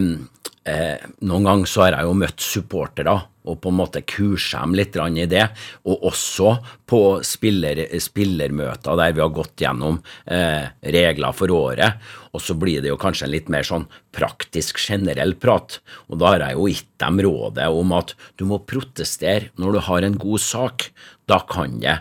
[0.70, 4.76] eh, Noen ganger så har jeg jo møtt supportere og på en måte kurse dem
[4.78, 5.46] litt i det,
[5.86, 6.58] og også
[6.90, 12.02] på spiller, spillermøter der vi har gått gjennom eh, regler for året,
[12.36, 15.80] og så blir det jo kanskje en litt mer sånn praktisk, generell prat.
[16.12, 19.84] Og da har jeg jo gitt dem rådet om at du må protestere når du
[19.88, 20.90] har en god sak.
[21.26, 21.96] Da kan det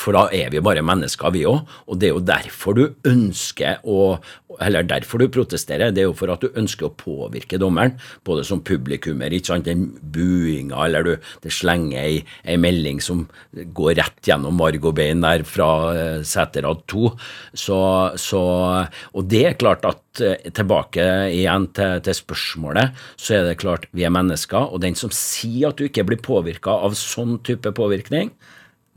[0.00, 1.60] For da er vi bare mennesker, vi òg.
[1.86, 4.18] Og det er jo derfor du ønsker å
[4.64, 5.92] Eller derfor du protesterer.
[5.92, 9.32] Det er jo for at du ønsker å påvirke dommeren, både som publikummer.
[9.32, 14.56] ikke sant, Den buinga, eller du det slenger ei, ei melding som går rett gjennom
[14.56, 17.12] marg og bein der fra eh, seterad to.
[17.52, 17.78] Så,
[18.16, 18.42] så
[19.12, 23.88] Og det er klart at eh, tilbake igjen til, til spørsmålet, så er det klart
[23.92, 27.72] vi er mennesker, og den som sier at du ikke blir påvirka av sånn type
[27.76, 28.32] påvirkning,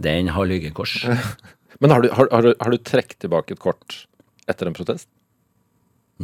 [0.02, 1.02] den har lyggekors.
[1.82, 4.06] Men har du, har, har, har du trukket tilbake et kort
[4.50, 5.10] etter en protest?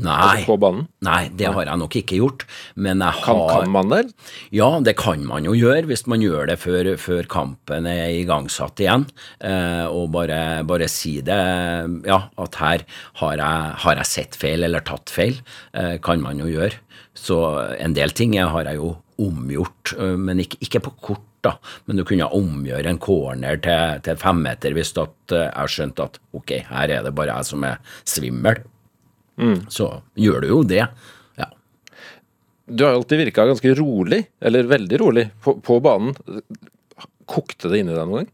[0.03, 0.71] Nei, Altså
[1.05, 2.45] nei, det har jeg nok ikke gjort.
[2.75, 4.01] Men jeg Kan, har kan man det?
[4.55, 8.79] Ja, det kan man jo gjøre hvis man gjør det før, før kampen er igangsatt
[8.83, 9.07] igjen.
[9.41, 11.39] Eh, og bare, bare si det,
[12.07, 12.85] ja, at her
[13.21, 15.41] har jeg, har jeg sett feil eller tatt feil.
[15.73, 16.77] Eh, kan man jo gjøre.
[17.17, 17.37] Så
[17.79, 21.23] en del ting har jeg jo omgjort, eh, men ikke, ikke på kort.
[21.45, 21.53] da,
[21.85, 26.17] Men du kunne omgjøre en corner til, til femmeter hvis at eh, jeg skjønte at
[26.33, 27.77] ok, her er det bare jeg som er
[28.09, 28.63] svimmel.
[29.73, 30.83] Så gjør du jo det.
[31.37, 31.49] Ja.
[32.65, 36.15] Du har alltid virka ganske rolig, eller veldig rolig, på, på banen.
[37.27, 38.33] Kokte det inni deg noen gang?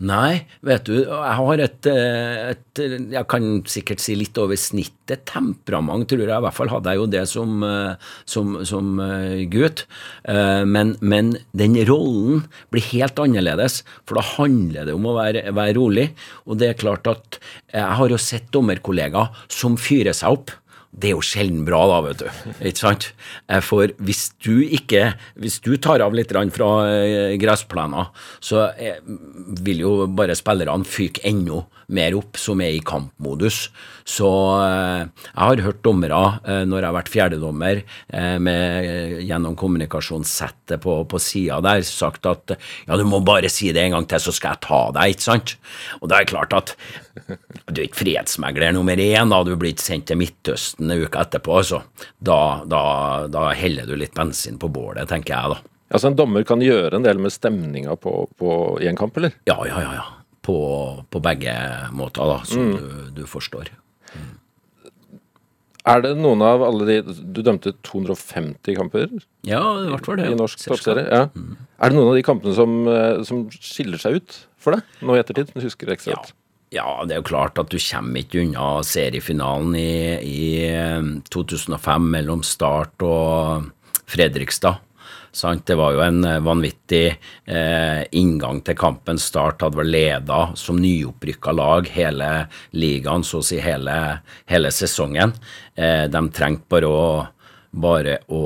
[0.00, 5.26] Nei, vet du, jeg har et, eh, et Jeg kan sikkert si litt over snittet
[5.28, 6.32] temperament, tror jeg.
[6.32, 9.84] I hvert fall hadde jeg jo det som, eh, som, som eh, gutt.
[10.24, 15.76] Men, men den rollen blir helt annerledes, for da handler det om å være, være
[15.76, 16.08] rolig.
[16.46, 17.40] Og det er klart at
[17.72, 20.56] jeg har jo sett dommerkollegaer som fyrer seg opp.
[20.90, 22.54] Det er jo sjelden bra, da, vet du.
[22.66, 23.10] Ikke sant?
[23.48, 26.72] Eh, For hvis du ikke Hvis du tar av litt fra
[27.38, 28.10] gressplenen,
[28.42, 28.98] så eh,
[29.62, 33.68] vil jo bare spillerne fyke enda mer opp, som er i kampmodus.
[34.08, 34.28] Så
[34.64, 40.82] eh, jeg har hørt dommere, eh, når jeg har vært fjerdedommer, eh, med, gjennom kommunikasjonssettet
[40.82, 44.22] på, på sida der, sagt at ja, du må bare si det en gang til,
[44.22, 45.56] så skal jeg ta deg, ikke sant?
[46.00, 46.74] Og da er det klart at
[47.70, 49.42] du er ikke fredsmegler nummer én, da.
[49.46, 51.60] Du blir ikke sendt til Midtøsten en uke etterpå.
[51.66, 51.82] Så
[52.18, 52.84] da, da,
[53.30, 55.76] da heller du litt bensin på bålet, tenker jeg, da.
[55.90, 59.34] Altså En dommer kan gjøre en del med stemninga på, på, i en kamp, eller?
[59.50, 59.94] Ja, ja, ja.
[59.98, 60.08] ja.
[60.42, 61.52] På, på begge
[61.92, 63.68] måter, da, som du, du forstår.
[65.90, 66.96] Er det noen av alle de
[67.32, 69.06] Du dømte 250 kamper
[69.48, 70.26] Ja, i hvert fall det.
[70.32, 71.06] i norsk toppserie?
[71.08, 71.22] Ja.
[71.80, 75.16] Er det noen av de kampene som, eh, som skiller seg ut for deg nå
[75.16, 75.52] i ettertid?
[75.56, 76.20] Du husker ekstra Ja.
[76.20, 76.34] godt?
[76.70, 81.00] Ja, det er jo klart at du kommer ikke unna seriefinalen i, i eh,
[81.32, 83.70] 2005 mellom Start og
[84.06, 84.78] Fredrikstad.
[85.32, 85.64] Sant?
[85.66, 87.04] Det var jo en eh, vanvittig
[87.46, 89.20] eh, inngang til kampen.
[89.20, 92.30] Start hadde vært leda som nyopprykka lag hele
[92.74, 93.98] ligaen, så å si hele,
[94.50, 95.36] hele sesongen.
[95.76, 97.04] Eh, de trengte bare å
[97.70, 98.44] bare å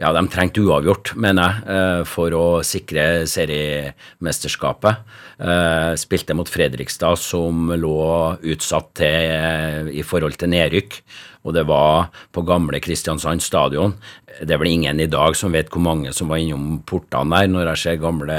[0.00, 5.02] ja, de trengte uavgjort, mener jeg, eh, for å sikre seriemesterskapet.
[5.36, 11.02] Eh, Spilte mot Fredrikstad, som lå utsatt til, i forhold til nedrykk.
[11.40, 13.94] Og det var på gamle Kristiansand stadion.
[14.40, 17.48] det er vel ingen i dag som vet hvor mange som var innom portene der,
[17.50, 18.36] når jeg ser gamle,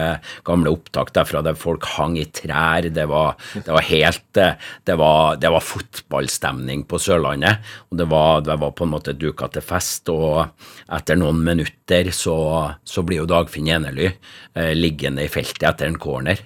[0.47, 2.87] gamle opptak derfra der folk hang i trær.
[2.93, 7.65] Det var, det var helt eh, det var, det var, fotballstemning på Sørlandet.
[7.89, 10.09] og Det var, det var på en måte duka til fest.
[10.09, 10.53] og
[10.91, 12.37] Etter noen minutter så,
[12.83, 16.39] så blir jo Dagfinn Enely eh, liggende i feltet etter en corner.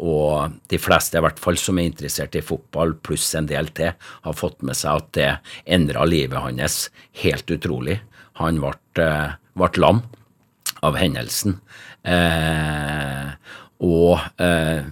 [0.00, 3.92] Og de fleste, i hvert fall som er interessert i fotball, pluss en del til,
[4.24, 5.30] har fått med seg at det
[5.76, 6.86] endra livet hans
[7.22, 7.98] helt utrolig.
[8.40, 8.72] Han ble,
[9.04, 10.00] eh, ble lam
[10.86, 11.58] av hendelsen.
[12.08, 13.28] Eh,
[13.84, 14.88] og eh,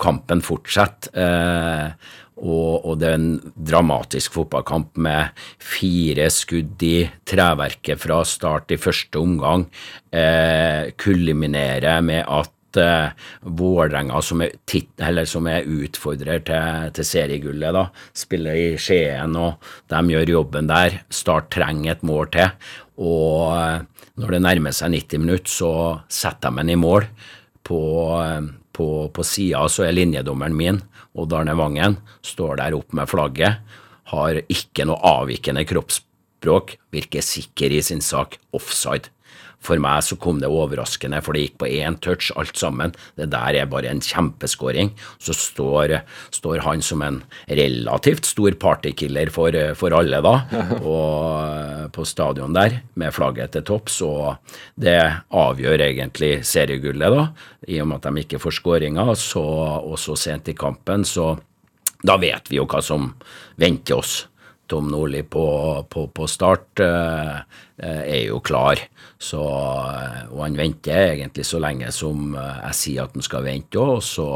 [0.00, 1.12] kampen fortsetter.
[1.12, 8.70] Eh, og, og, det er en dramatisk fotballkamp med fire skudd i treverket fra start
[8.74, 9.66] i første omgang.
[10.14, 13.10] Eh, kulminerer med at uh,
[13.42, 14.42] Vålerenga, som,
[15.28, 17.84] som, er utfordrer til, til seriegullet, da,
[18.16, 21.00] spiller i Skien, og de gjør jobben der.
[21.10, 22.70] Start trenger et mål til.
[22.98, 25.72] Og uh, når det nærmer seg 90 minutter, så
[26.12, 27.08] setter de en i mål.
[27.66, 27.82] På,
[28.18, 30.82] uh, på, på sida så er linjedommeren min,
[31.18, 33.62] Odd Arne Vangen, står der opp med flagget.
[34.12, 38.38] Har ikke noe avvikende kroppsspråk, virker sikker i sin sak.
[38.56, 39.10] Offside.
[39.64, 42.94] For meg så kom det overraskende, for det gikk på én touch, alt sammen.
[43.18, 44.92] Det der er bare en kjempeskåring.
[45.22, 45.98] Så står,
[46.34, 50.34] står, han som en relativt stor partykiller for, for alle, da,
[50.94, 54.00] og, på stadion der, med flagget til topps.
[54.06, 54.98] Og det
[55.34, 57.26] avgjør egentlig seriegullet, da,
[57.68, 61.04] i og med at de ikke får skåringa, og så sent i kampen.
[61.04, 61.34] så
[62.06, 63.10] da vet vi jo hva som
[63.58, 64.20] venter oss.
[64.68, 65.46] Tom Nordli på,
[65.90, 67.40] på, på start uh,
[67.78, 68.80] er jo klar.
[69.18, 73.80] Så, uh, og han venter egentlig så lenge som jeg sier at han skal vente
[73.80, 74.28] og så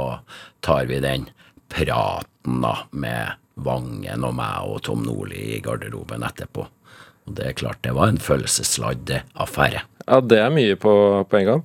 [0.65, 1.29] tar vi den
[1.73, 6.65] praten da med Vangen og meg og Tom Nordli i garderoben etterpå.
[7.29, 9.85] Og det er klart, det var en følelsesladd affære.
[10.07, 10.95] Ja, det er mye på,
[11.29, 11.63] på en gang?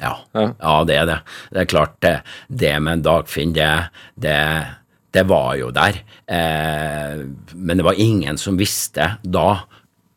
[0.00, 0.14] Ja.
[0.32, 0.44] ja.
[0.60, 1.18] ja, det er det.
[1.52, 2.14] Det er klart, det,
[2.48, 3.68] det med Dagfinn, det,
[4.20, 4.36] det
[5.10, 6.00] det var jo der.
[6.30, 7.22] Eh,
[7.54, 9.62] men det var ingen som visste da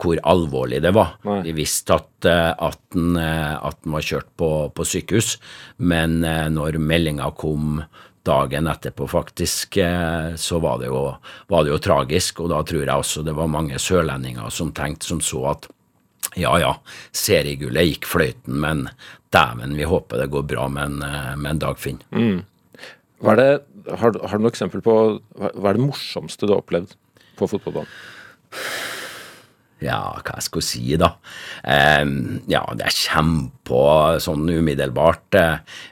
[0.04, 1.16] hvor alvorlig det var.
[1.28, 1.42] Nei.
[1.46, 5.38] De visste at, eh, at, den, eh, at den var kjørt på, på sykehus,
[5.78, 7.84] men eh, når meldinga kom
[8.24, 9.76] dagen etterpå, faktisk,
[10.40, 11.00] så var det, jo,
[11.52, 12.38] var det jo tragisk.
[12.40, 15.68] Og da tror jeg også det var mange sørlendinger som tenkte som så at
[16.40, 16.70] ja ja,
[17.12, 18.86] seriegullet gikk fløyten, men
[19.36, 22.00] dæven, vi håper det går bra med en, med en Dagfinn.
[22.16, 22.40] Mm.
[23.24, 23.52] Hva er det
[24.00, 24.96] har, har, du noe eksempel på
[25.40, 26.96] hva er det morsomste du har opplevd
[27.40, 27.92] på fotballbanen?
[29.84, 31.10] Ja, hva jeg skal si, da.
[31.68, 32.04] Eh,
[32.52, 33.84] ja, det kommer på
[34.24, 35.40] sånn umiddelbart.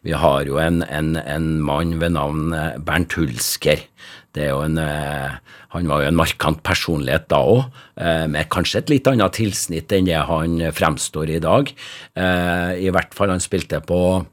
[0.07, 3.83] Vi har jo en, en, en mann ved navn eh, Bernt Hulsker.
[4.31, 5.39] Det er jo en, eh,
[5.75, 7.65] han var jo en markant personlighet da òg,
[7.99, 11.73] eh, med kanskje et litt annet tilsnitt enn det han fremstår i dag.
[12.15, 14.25] Eh, I hvert fall han spilte på,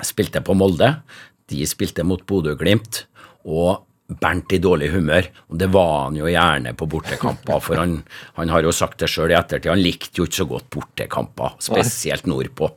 [0.00, 1.02] spilte på Molde.
[1.50, 3.04] De spilte mot Bodø-Glimt,
[3.46, 5.26] og Bernt i dårlig humør.
[5.50, 7.96] Og det var han jo gjerne på bortekamper, for han,
[8.36, 11.56] han har jo sagt det sjøl i ettertid, han likte jo ikke så godt bortekamper,
[11.66, 12.68] spesielt nordpå.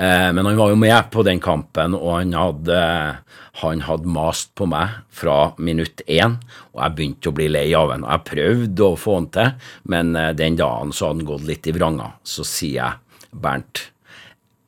[0.00, 2.78] Eh, men han var jo med på den kampen, og han hadde,
[3.60, 6.38] han hadde mast på meg fra minutt én,
[6.72, 8.08] og jeg begynte å bli lei av han.
[8.08, 9.52] Jeg prøvde å få han til,
[9.92, 12.14] men eh, den dagen så hadde han gått litt i vranga.
[12.24, 13.90] Så sier jeg, Bernt,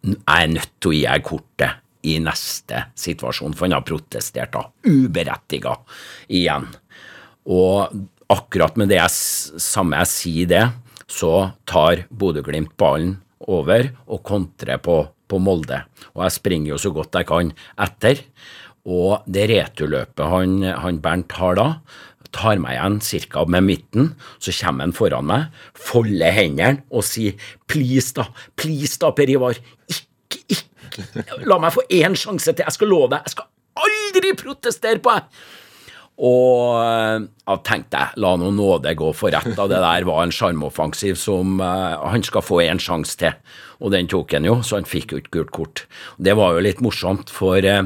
[0.05, 4.55] jeg er nødt til å gi deg kortet i neste situasjon, for han har protestert
[4.55, 5.77] da, uberettiga
[6.29, 6.69] igjen.
[7.51, 7.95] Og
[8.33, 10.65] akkurat med det jeg, samme jeg sier det,
[11.11, 15.83] så tar Bodø-Glimt ballen over og kontrer på, på, Molde.
[16.15, 17.53] Og jeg springer jo så godt jeg kan
[17.85, 18.25] etter.
[18.85, 21.69] Og det returløpet han, han Bernt har da,
[22.35, 23.45] tar meg igjen ca.
[23.49, 24.11] med midten,
[24.43, 27.39] så kommer han foran meg, folder hendene og sier
[27.71, 28.27] please da,
[28.59, 30.09] please da, Per Ivar, ikke,
[31.51, 32.65] La meg få én sjanse til.
[32.65, 33.27] Jeg skal love deg.
[33.27, 33.51] Jeg skal
[33.85, 35.45] aldri protestere på deg.
[36.15, 39.51] Og jeg uh, tenkte jeg, la nå nåde gå for rett.
[39.57, 39.67] Da.
[39.71, 43.35] Det der var en sjarmoffensiv som uh, han skal få en sjanse til.
[43.83, 45.85] Og den tok han jo, så han fikk jo ikke gult kort.
[46.23, 47.83] Det var jo litt morsomt, for uh,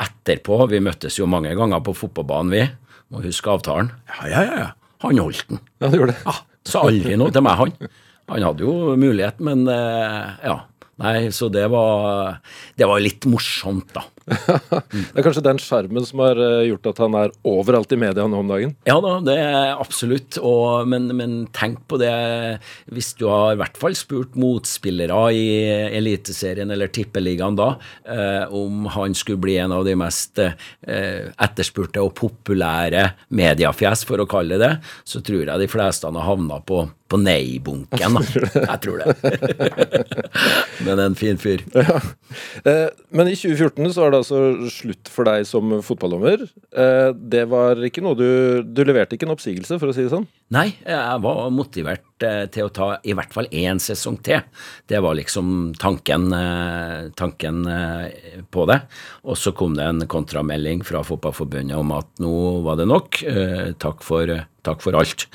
[0.00, 2.64] etterpå Vi møttes jo mange ganger på fotballbanen, vi.
[3.12, 3.92] Må huske avtalen.
[4.22, 4.70] Ja, ja, ja.
[5.04, 5.60] Han holdt den.
[5.76, 6.22] Ja, det gjorde det.
[6.24, 7.92] Ja, Sa aldri noe til meg, han.
[8.32, 10.56] Han hadde jo mulighet, men uh, ja.
[11.02, 12.38] Nei, så det var,
[12.78, 14.06] det var litt morsomt, da.
[14.90, 18.26] det er kanskje den sjarmen som har eh, gjort at han er overalt i media
[18.28, 18.74] nå om dagen?
[18.88, 20.36] Ja da, det er absolutt.
[20.42, 22.12] Og, men, men, tenk på det
[22.92, 25.46] hvis du har i hvert fall spurt motspillere i
[25.96, 27.72] Eliteserien eller Tippeligaen da,
[28.04, 30.52] eh, om han skulle bli en av de mest eh,
[31.32, 36.28] etterspurte og populære mediafjes, for å kalle det det, så tror jeg de fleste har
[36.28, 38.22] havna på på nei-bunken, da.
[38.72, 39.14] Jeg tror det.
[40.86, 41.62] Men en fin fyr.
[41.70, 42.00] Ja.
[42.66, 46.46] Eh, men i 2014 så var det altså slutt for deg som fotballdommer.
[46.72, 50.12] Eh, det var ikke noe du Du leverte ikke en oppsigelse, for å si det
[50.12, 50.26] sånn?
[50.54, 54.42] Nei, jeg var motivert eh, til å ta i hvert fall én sesong til.
[54.88, 56.28] Det var liksom tanken,
[57.18, 57.62] tanken
[58.52, 58.80] på det.
[59.26, 62.34] Og så kom det en kontramelding fra Fotballforbundet om at nå
[62.66, 63.22] var det nok.
[63.82, 64.30] Takk for
[64.66, 65.26] takk for alt.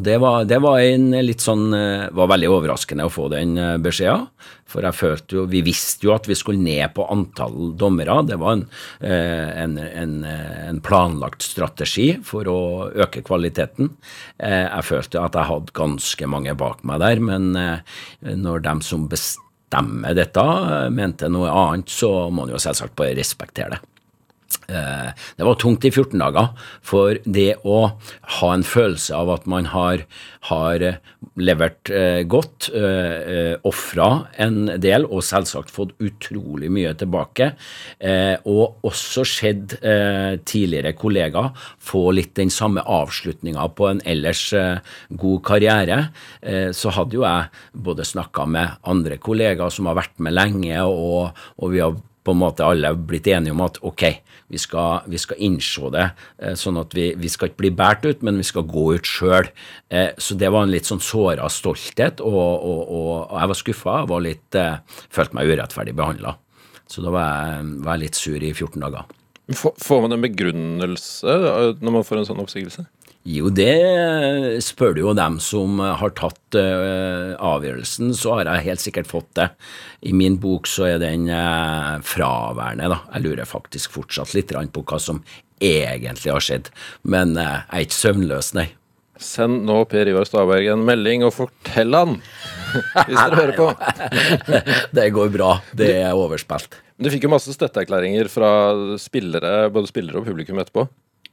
[0.00, 3.52] Og det var, det var, en litt sånn uh, var veldig overraskende å få den
[3.60, 4.30] uh, beskjeden.
[4.70, 8.16] For jeg følte jo Vi visste jo at vi skulle ned på antall dommere.
[8.24, 8.64] Det var en,
[9.04, 12.60] en, en, en planlagt strategi for å
[12.94, 13.90] øke kvaliteten.
[14.38, 17.50] jeg følte at jeg hadde ganske mange bak meg der, men
[18.46, 20.46] når de som bestemmer dette,
[20.94, 23.82] mente noe annet, så må en jo selvsagt bare respektere det.
[24.70, 26.50] Eh, det var tungt i 14 dager,
[26.82, 27.78] for det å
[28.38, 30.04] ha en følelse av at man har,
[30.46, 30.84] har
[31.40, 34.08] levert eh, godt, eh, ofra
[34.42, 37.52] en del og selvsagt fått utrolig mye tilbake,
[38.50, 39.74] og også sett
[40.48, 41.50] tidligere kollegaer
[41.84, 44.42] få litt den samme avslutninga på en ellers
[45.20, 45.98] god karriere,
[46.76, 47.50] så hadde jo jeg
[47.86, 52.34] både snakka med andre kollegaer som har vært med lenge, og, og vi har på
[52.34, 54.04] en måte alle blitt enige om at ok,
[54.50, 56.06] vi skal, vi skal innse det,
[56.42, 59.06] eh, sånn at vi, vi, skal ikke bli båret ut, men vi skal gå ut
[59.06, 59.50] sjøl.
[59.88, 63.96] Eh, så det var en litt sånn såra stolthet, og, og, og, jeg var skuffa.
[64.02, 66.34] Jeg litt, eh, følte meg urettferdig behandla.
[66.90, 69.16] Så da var jeg, var jeg litt sur i 14 dager.
[69.50, 71.32] Får man en begrunnelse
[71.82, 72.84] når man får en sånn oppsigelse?
[73.30, 78.82] Jo, det spør du jo dem som har tatt uh, avgjørelsen, så har jeg helt
[78.82, 79.50] sikkert fått det.
[80.02, 82.98] I min bok så er den uh, fraværende, da.
[83.14, 85.22] Jeg lurer faktisk fortsatt litt på hva som
[85.60, 86.70] egentlig har skjedd.
[87.02, 88.66] Men uh, jeg er ikke søvnløs, nei.
[89.20, 92.16] Send nå Per Ivar Staberg en melding og fortell han,
[93.04, 93.68] hvis dere hører på.
[94.96, 95.52] det går bra.
[95.76, 96.80] Det er overspilt.
[97.00, 98.50] Du fikk jo masse støtteerklæringer fra
[99.00, 100.88] spillere, både spillere og publikum etterpå.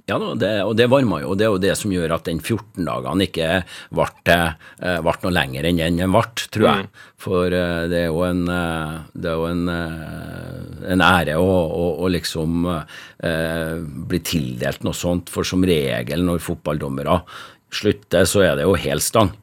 [0.07, 1.33] Ja, det, og det varma jo.
[1.35, 3.49] Det er jo det som gjør at den 14 dagene ikke
[3.91, 4.05] ble,
[4.79, 6.23] eh, ble noe lenger enn den ble,
[6.55, 6.85] tror jeg.
[6.85, 7.01] Mm.
[7.25, 9.65] For eh, det er jo en, eh, det er jo en,
[10.95, 15.33] en ære å, å, å liksom eh, bli tildelt noe sånt.
[15.33, 17.19] For som regel når fotballdommere
[17.75, 19.35] slutter, så er det jo hel stang.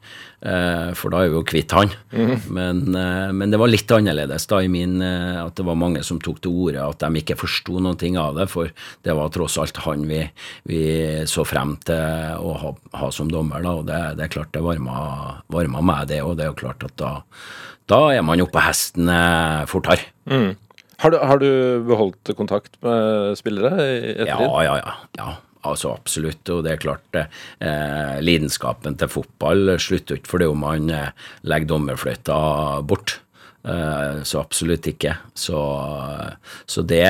[0.45, 1.91] Eh, for da er vi jo kvitt han.
[2.13, 2.33] Mm.
[2.53, 6.03] Men, eh, men, det var litt annerledes da i min eh, at det var mange
[6.05, 8.69] som tok til orde at de ikke forsto noen ting av det, for
[9.05, 10.21] det var tross alt han vi,
[10.69, 10.81] vi
[11.29, 13.63] så frem til å ha, ha som dommer.
[13.65, 16.21] da, og Det, det er klart det varma, varma meg, det.
[16.25, 17.15] Og det er jo klart at da,
[17.89, 19.09] da er man oppe på hesten
[19.71, 20.11] fortere.
[20.29, 20.53] Mm.
[21.01, 21.49] Har du, har du,
[21.89, 24.45] beholdt kontakt med spillere i ettertid?
[24.45, 24.93] Ja, ja, ja.
[25.19, 25.33] ja.
[25.65, 26.43] Altså Absolutt.
[26.53, 31.13] Og det er klart, eh, lidenskapen til fotball slutter ikke fordi om man eh,
[31.47, 32.39] legger dommerfløyta
[32.87, 33.19] bort.
[33.65, 35.15] Eh, så absolutt ikke.
[35.33, 35.57] Så,
[36.69, 37.05] så, det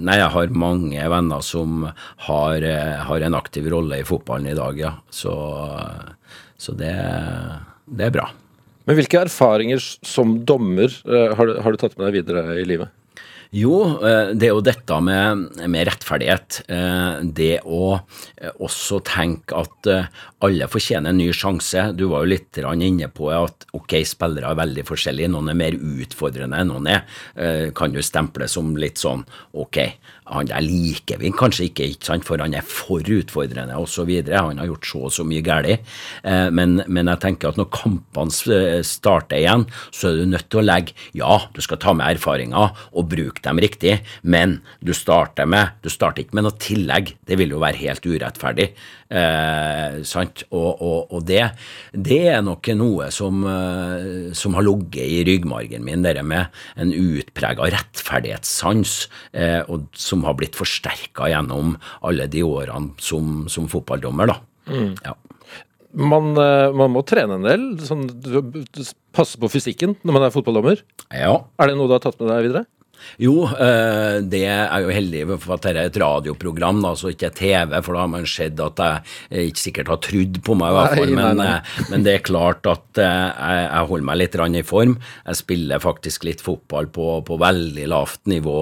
[0.00, 1.84] Nei, jeg har mange venner som
[2.28, 4.94] har, eh, har en aktiv rolle i fotballen i dag, ja.
[5.12, 5.34] Så,
[6.56, 6.94] så det,
[7.90, 8.30] det, er bra.
[8.88, 12.66] Men hvilke erfaringer som dommer eh, har du, har du tatt med deg videre i
[12.68, 12.94] livet?
[13.52, 16.62] Jo, eh, det er jo dette med, med rettferdighet.
[16.72, 19.88] Eh, det å eh, også tenke at
[20.42, 21.90] alle fortjener en ny sjanse.
[21.92, 25.28] Du var jo litt inne på at ok, spillere er veldig forskjellige.
[25.34, 27.04] Noen er mer utfordrende enn noen er.
[27.76, 29.78] Kan du stemple som litt sånn ok,
[30.30, 34.10] han der liker vi kanskje ikke, ikke sant, for han er for utfordrende osv.
[34.30, 35.82] Han har gjort så og så mye galt.
[36.22, 40.64] Men, men, jeg tenker at når kampene starter igjen, så er du nødt til å
[40.64, 45.74] legge ja, du skal ta med erfaringer og bruke dem riktig, men du starter, med,
[45.82, 47.14] du starter ikke med noe tillegg.
[47.26, 48.72] Det vil jo være helt urettferdig.
[49.12, 50.44] Eh, sant?
[50.54, 51.42] Og, og, og det,
[51.92, 56.48] det, er nok noe som, eh, som har ligget i ryggmargen min, det med
[56.80, 58.94] en utprega rettferdighetssans,
[59.36, 64.32] eh, og som har blitt forsterka gjennom alle de årene som, som fotballdommer.
[64.32, 64.40] da.
[64.72, 64.94] Mm.
[65.04, 65.16] Ja.
[65.92, 67.64] Man, eh, man, må trene en del.
[67.84, 68.06] Sånn,
[69.12, 70.80] passe på fysikken når man er fotballdommer.
[71.12, 71.42] Ja.
[71.60, 72.64] Er det noe du har tatt med deg videre?
[73.22, 77.32] Jo, eh, det er jo heldig for at dette er et radioprogram, da, så ikke
[77.36, 78.82] TV, for da har man sett at
[79.30, 81.12] jeg ikke sikkert har trudd på meg, i hvert fall.
[81.12, 81.50] Nei, Men, nei.
[81.58, 84.96] eh, men det er klart at eh, jeg, jeg holder meg litt i form.
[85.26, 88.58] Jeg spiller faktisk litt fotball på, på veldig lavt nivå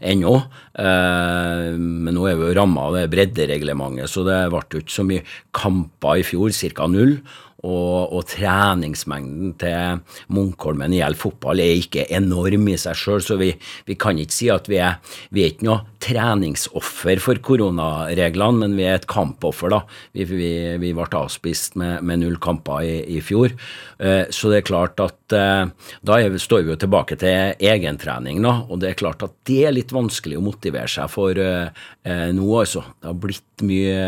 [0.00, 0.34] ennå.
[0.78, 4.96] Eh, Men nå er vi jo ramma av det breddereglementet, så det ble jo ikke
[4.98, 5.24] så mye
[5.56, 6.86] kamper i fjor, ca.
[6.90, 7.18] null.
[7.64, 10.02] Og, og treningsmengden til
[10.34, 13.54] Munkholmen i gjelder fotball er ikke enorm i seg sjøl, så vi,
[13.88, 14.98] vi kan ikke si at vi er,
[15.32, 19.72] vi er ikke noe treningsoffer for koronareglene, men vi er et kampoffer.
[19.72, 19.80] da.
[20.12, 20.50] Vi, vi,
[20.82, 23.54] vi ble avspist med, med null kamper i, i fjor.
[23.96, 25.64] Eh, Så det er klart at eh,
[26.04, 29.62] da er, står vi jo tilbake til egentrening, da, og det er klart at det
[29.68, 31.72] er litt vanskelig å motivere seg for eh,
[32.04, 32.84] eh, nå, altså.
[33.00, 34.04] Det har blitt mye,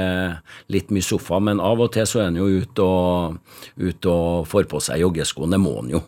[0.75, 3.39] litt mye sofa, men av og til så er en jo ute og,
[3.77, 5.49] ut og får på seg joggesko.
[5.51, 6.03] Det må han jo.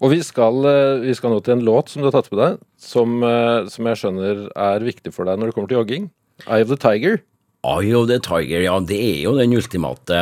[0.00, 2.40] Og vi skal, eh, vi skal nå til en låt som du har tatt med
[2.42, 6.10] deg, som, eh, som jeg skjønner er viktig for deg når det kommer til jogging.
[6.46, 7.20] Eye of the Tiger.
[7.66, 10.18] Eye of the Tiger, ja, det er jo den ultimate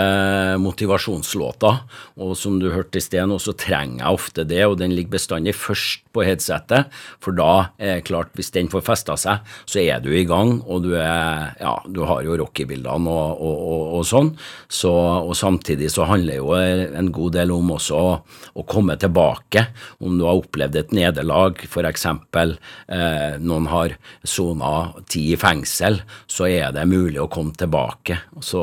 [0.63, 1.73] motivasjonslåta.
[2.25, 5.17] Og som du hørte i sted nå, så trenger jeg ofte det, og den ligger
[5.19, 6.89] bestandig først på headsetet.
[7.23, 10.61] For da er det klart, hvis den får festa seg, så er du i gang,
[10.65, 14.31] og du er Ja, du har jo rockebildene og, og, og, og sånn.
[14.73, 18.15] Så, og samtidig så handler jo en god del om også å,
[18.55, 19.67] å komme tilbake.
[20.01, 22.07] Om du har opplevd et nederlag, f.eks.
[22.09, 24.73] Eh, noen har sona
[25.11, 28.21] ti i fengsel, så er det mulig å komme tilbake.
[28.41, 28.63] Så,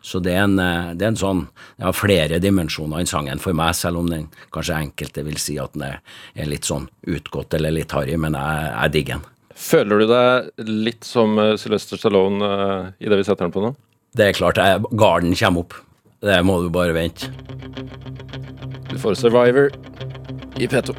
[0.00, 1.42] så det, er en, eh, det er en sånn
[1.76, 5.58] Det har flere dimensjoner enn sangen for meg, selv om den kanskje enkelte vil si
[5.62, 6.00] at den er,
[6.38, 9.28] er litt sånn utgått eller litt harry, men jeg, jeg digger den.
[9.62, 13.64] Føler du deg litt som eh, Sylvester Stallone eh, i det vi setter den på
[13.64, 13.74] nå?
[14.16, 15.76] Det er klart, jeg, garden kommer opp.
[16.22, 17.30] Det må du bare vente.
[18.90, 19.72] Du får Survivor
[20.60, 20.94] i P2.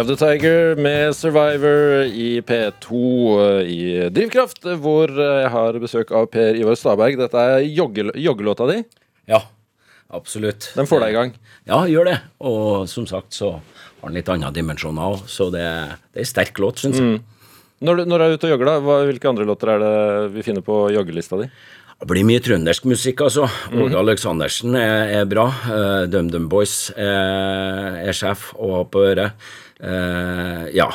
[0.00, 3.00] Eye of the Tiger med Survivor i P2
[3.40, 7.18] eh, i Drivkraft, hvor eh, jeg har besøk av Per Ivar Staberg.
[7.20, 8.78] Dette er joggelåta di.
[9.28, 9.42] Ja,
[10.08, 10.70] absolutt.
[10.72, 11.34] Den får deg i gang.
[11.68, 12.16] Ja, gjør det.
[12.40, 15.68] Og som sagt så har den litt andre dimensjoner òg, så det,
[16.14, 17.20] det er en sterk låt, syns jeg.
[17.84, 19.94] Når du, når du er ute og jogger, da, hva, hvilke andre låter er det
[20.32, 21.52] vi finner på joggelista di?
[22.00, 23.50] Det blir mye trøndersk musikk, altså.
[23.76, 25.50] Åge Aleksandersen er, er bra.
[26.08, 29.36] DumDum Boys er, er sjef og på øret.
[29.82, 30.88] Eh, ja.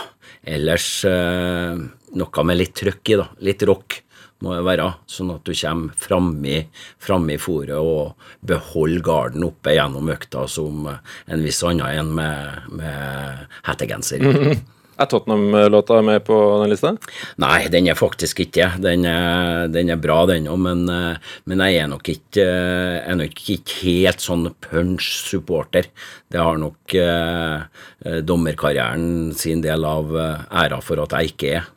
[0.45, 1.77] Ellers eh,
[2.15, 3.29] noe med litt trøkk i, da.
[3.45, 4.01] Litt rock
[4.43, 10.11] må det være, sånn at du kommer framme i, fòret og beholder garden oppe gjennom
[10.11, 14.27] økta som en viss annen en med, med hettegenser.
[14.95, 16.93] Er Tottenham-låta med på den lista?
[17.41, 21.63] Nei, den er faktisk ikke Den er, den er bra, den òg, men, eh, men
[21.65, 25.91] jeg er nok ikke, eh, er nok ikke helt sånn punch-supporter.
[26.31, 27.67] Det har nok eh,
[28.05, 31.71] eh, dommerkarrieren sin del av æra for at jeg ikke er.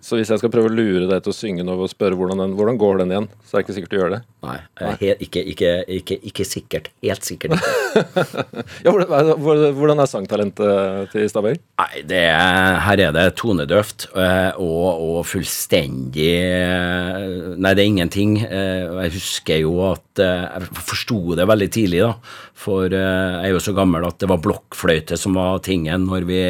[0.00, 2.40] Så hvis jeg skal prøve å lure deg til å synge nå og spørre hvordan,
[2.40, 4.20] den, hvordan går den igjen, så er det ikke sikkert du gjør det.
[4.46, 4.56] Nei,
[5.02, 6.88] helt, ikke, ikke, ikke, ikke sikkert.
[7.04, 7.68] Helt sikkert ikke.
[8.86, 11.58] Ja, hvordan, er sangtalentet til Stabøy?
[11.80, 17.26] Nei, det er, her er det tonedøvt eh, og, og fullstendig eh,
[17.60, 18.38] Nei, det er ingenting.
[18.46, 22.14] Eh, Jeg husker jo at eh, Jeg forsto det veldig tidlig, da.
[22.60, 26.26] For eh, jeg er jo så gammel at det var blokkfløyte som var tingen når
[26.28, 26.42] vi,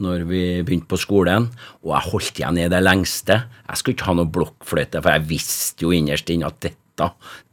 [0.00, 1.50] når vi begynte på skolen.
[1.84, 3.42] Og jeg holdt igjen i det lengste.
[3.68, 6.83] Jeg skulle ikke ha noe blokkfløyte, for jeg visste jo innerst inne at dette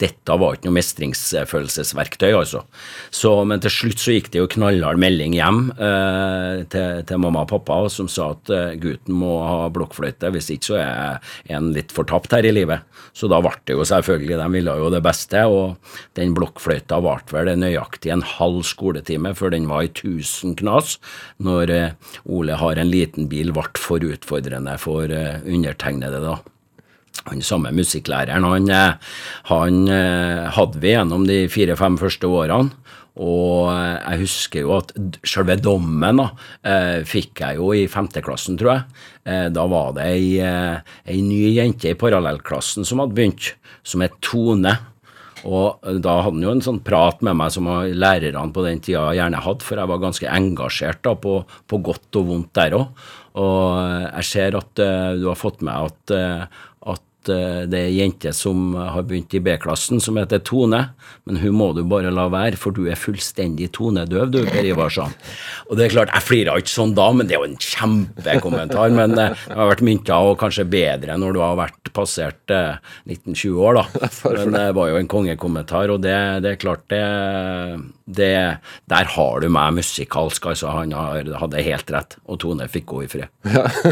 [0.02, 2.64] dette var ikke noe mestringsfølelsesverktøy, altså.
[3.10, 7.46] Så, men til slutt så gikk det jo knallhard melding hjem eh, til, til mamma
[7.46, 11.72] og pappa som sa at eh, gutten må ha blokkfløyte, hvis ikke så er en
[11.76, 12.86] litt fortapt her i livet.
[13.18, 17.36] Så da ble det jo selvfølgelig, de ville jo det beste, og den blokkfløyta varte
[17.36, 21.00] vel nøyaktig en halv skoletime før den var i tusen knas,
[21.42, 26.40] når eh, Ole har en liten bil, ble for utfordrende for eh, undertegnede da
[27.28, 29.18] han samme musikklæreren, han, eh,
[29.52, 32.74] han eh, hadde vi gjennom de fire-fem første årene.
[33.22, 34.94] Og eh, jeg husker jo at
[35.28, 36.30] selve dommen da,
[37.08, 39.52] fikk jeg jo i femteklassen, tror jeg.
[39.54, 43.52] Da var det ei, ei ny jente i parallellklassen som hadde begynt,
[43.86, 44.74] som het Tone.
[45.48, 48.82] Og eh, da hadde han jo en sånn prat med meg som lærerne på den
[48.84, 52.78] tida gjerne hadde, for jeg var ganske engasjert da på, på godt og vondt der
[52.78, 53.06] òg.
[53.42, 57.90] Og eh, jeg ser at uh, du har fått med at, uh, at det er
[57.90, 60.82] ei jente som har begynt i B-klassen, som heter Tone.
[61.30, 65.08] Men hun må du bare la være, for du er fullstendig tonedøv, du, Per sa.
[65.70, 68.96] Og det er klart, jeg flirer ikke sånn da, men det er jo en kjempekommentar.
[68.96, 72.80] Men eh, det har vært mynta, og kanskje bedre når du har vært passert eh,
[73.08, 74.10] 19-20 år, da.
[74.42, 77.02] Men det var jo en kongekommentar, og det, det er klart det,
[78.06, 78.32] det
[78.92, 80.72] Der har du meg musikalsk, altså.
[80.76, 83.30] Han hadde helt rett, og Tone fikk gå i fred.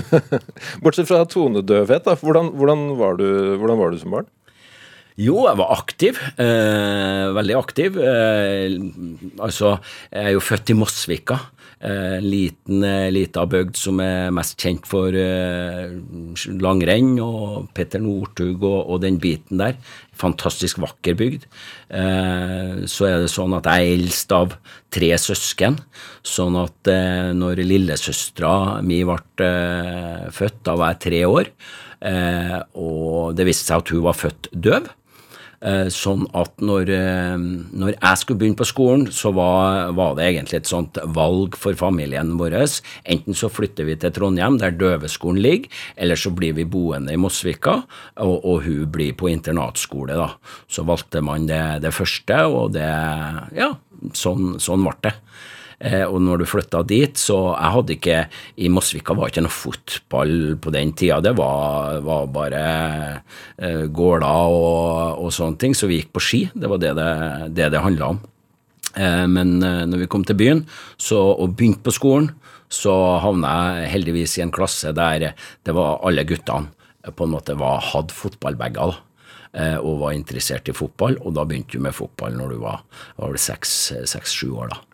[0.84, 2.18] Bortsett fra tonedøvhet, da.
[2.20, 4.30] Hvordan, hvordan, var du, hvordan var du som barn?
[5.20, 6.20] Jo, jeg var aktiv.
[6.40, 7.98] Eh, veldig aktiv.
[8.00, 8.72] Eh,
[9.44, 9.74] altså,
[10.14, 11.40] jeg er jo født i Mosvika.
[11.80, 15.92] Eh, liten, eh, lita bygd som er mest kjent for eh,
[16.60, 19.76] langrenn og Petter Northug og, og den biten der.
[20.20, 21.50] Fantastisk vakker bygd.
[21.92, 24.56] Eh, så er det sånn at jeg er eldst av
[24.92, 25.82] tre søsken.
[26.24, 26.92] Sånn at
[27.36, 29.52] når lillesøstera mi ble
[30.36, 31.54] født, da var jeg tre år.
[32.06, 34.88] Eh, og det viste seg at hun var født døv.
[35.60, 40.30] Eh, Sånn at når, eh, når jeg skulle begynne på skolen, så var, var det
[40.30, 42.56] egentlig et sånt valg for familien vår.
[43.04, 47.20] Enten så flytter vi til Trondheim, der døveskolen ligger, eller så blir vi boende i
[47.20, 47.82] Mosvika,
[48.24, 50.32] og, og hun blir på internatskole, da.
[50.72, 52.88] Så valgte man det, det første, og det
[53.60, 53.74] Ja,
[54.16, 55.18] sånn, sånn ble det.
[55.80, 58.18] Eh, og når du flytta dit, så jeg hadde ikke
[58.60, 61.22] I Mosvika var ikke noe fotball på den tida.
[61.24, 62.64] Det var, var bare
[63.56, 65.78] eh, gårder og, og sånne ting.
[65.78, 66.42] Så vi gikk på ski.
[66.52, 67.14] Det var det det,
[67.56, 68.20] det, det handla om.
[68.96, 70.66] Eh, men eh, når vi kom til byen
[70.98, 72.34] så, og begynte på skolen,
[72.70, 76.70] så havna jeg heldigvis i en klasse der det var alle guttene
[77.16, 78.92] på en måte var, hadde fotballbager.
[78.92, 79.24] da,
[79.54, 82.84] eh, Og var interessert i fotball, og da begynte du med fotball når du var,
[83.18, 84.76] seks-sju år.
[84.76, 84.89] da.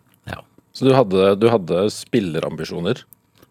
[0.76, 2.98] Så du hadde, du hadde spillerambisjoner?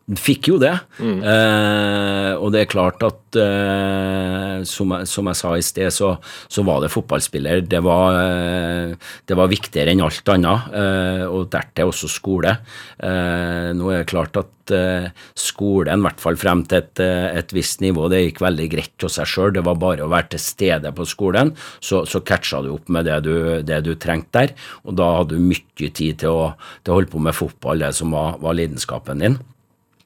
[0.06, 0.74] Fikk jo det.
[1.02, 6.12] Eh, og det er klart at eh, som, jeg, som jeg sa i sted, så,
[6.46, 7.64] så var det fotballspiller.
[7.66, 8.94] Det var, eh,
[9.26, 12.54] det var viktigere enn alt annet, eh, og dertil også skole.
[13.02, 17.02] Eh, nå er det klart at eh, skolen, i hvert fall frem til et,
[17.42, 19.56] et visst nivå, det gikk veldig greit av seg sjøl.
[19.58, 23.10] Det var bare å være til stede på skolen, så, så catcha du opp med
[23.10, 23.34] det du,
[23.66, 24.56] det du trengte der.
[24.86, 26.48] Og da hadde du mye tid til å,
[26.86, 29.42] til å holde på med fotball, det som var, var lidenskapen din.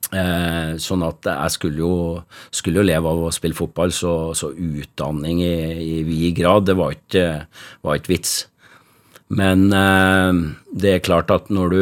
[0.10, 1.96] Eh, sånn at jeg skulle jo,
[2.50, 6.78] skulle jo leve av å spille fotball, så, så utdanning i, i vid grad, det
[6.80, 7.26] var ikke,
[7.86, 8.40] var ikke vits.
[9.30, 10.40] Men eh,
[10.82, 11.82] det er klart at når du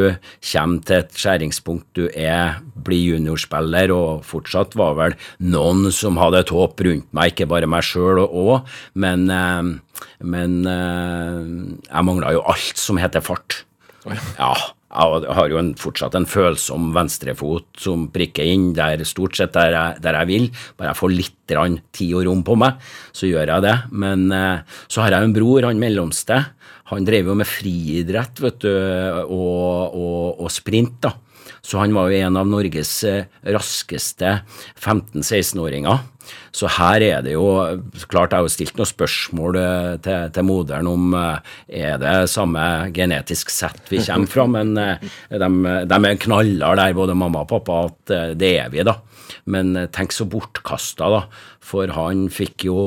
[0.50, 6.44] kommer til et skjæringspunkt, du er, blir juniorspiller, og fortsatt var vel noen som hadde
[6.44, 8.68] et håp rundt meg, ikke bare meg sjøl òg,
[9.00, 11.40] men, eh, men eh,
[11.88, 13.64] jeg mangla jo alt som heter fart.
[14.36, 14.52] Ja,
[14.98, 19.76] Jeg har jo en, fortsatt en følsom venstrefot som prikker inn der stort sett der
[19.76, 20.48] jeg, der jeg vil.
[20.80, 22.82] Bare jeg får litt grann tid og rom på meg,
[23.14, 23.76] så gjør jeg det.
[23.94, 26.42] Men eh, så har jeg en bror, han mellomste.
[26.90, 28.74] Han drev jo med friidrett vet du,
[29.28, 30.98] og, og, og sprint.
[31.04, 31.14] da.
[31.68, 34.40] Så han var jo en av Norges eh, raskeste
[34.80, 36.06] 15-16-åringer.
[36.56, 37.46] Så her er det jo
[38.12, 41.54] Klart jeg har jo stilt noen spørsmål eh, til, til moderen om eh,
[41.84, 42.62] er det samme
[42.96, 45.50] genetisk sett vi kommer fra, men de,
[45.92, 48.98] de er knallharde der, både mamma og pappa, at det er vi, da.
[49.52, 51.24] Men tenk så bortkasta, da.
[51.64, 52.78] For han fikk jo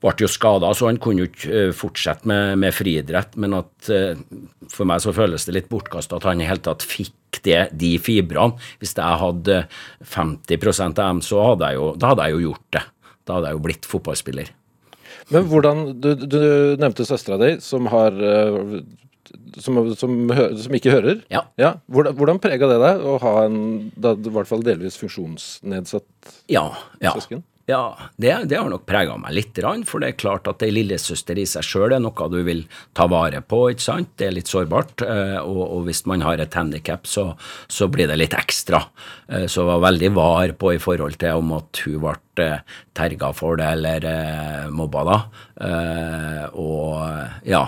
[0.00, 3.36] ble jo skada, så han kunne jo ikke fortsette med, med friidrett.
[3.40, 3.88] Men at
[4.72, 7.15] for meg så føles det litt bortkasta at han i hele tatt fikk
[7.46, 8.58] det, de fibrene.
[8.82, 9.62] Hvis jeg hadde
[10.16, 12.84] 50 av dem, så hadde jeg jo, da hadde jeg jo gjort det.
[13.26, 14.52] Da hadde jeg jo blitt fotballspiller.
[15.34, 16.38] Men hvordan Du, du
[16.78, 18.78] nevnte søstera di, som har eh,
[19.58, 20.14] som, som,
[20.62, 21.20] som ikke hører.
[21.32, 21.44] Ja.
[21.90, 23.58] Hvordan, hvordan prega det deg å ha en
[23.96, 26.68] da, i hvert fall delvis funksjonsnedsatt Ja,
[27.02, 27.14] ja.
[27.16, 27.42] søsken?
[27.66, 29.58] Ja, det, det har nok prega meg litt,
[29.90, 32.60] for det er klart at ei lillesøster i seg sjøl er noe du vil
[32.94, 34.12] ta vare på, ikke sant.
[34.14, 37.32] Det er litt sårbart, eh, og, og hvis man har et handikap, så,
[37.66, 38.84] så blir det litt ekstra.
[39.26, 42.14] Eh, Så jeg var veldig var på i forhold til om at hun ble
[42.46, 42.62] eh,
[42.94, 45.18] terga for det eller mobba, da.
[46.54, 47.64] Og ja,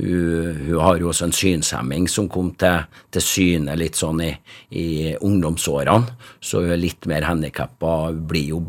[0.00, 4.32] hun, hun har jo også en synshemming som kom til, til syne litt sånn i,
[4.80, 4.86] i
[5.20, 8.62] ungdomsårene, så hun er litt mer handikappa, blir jo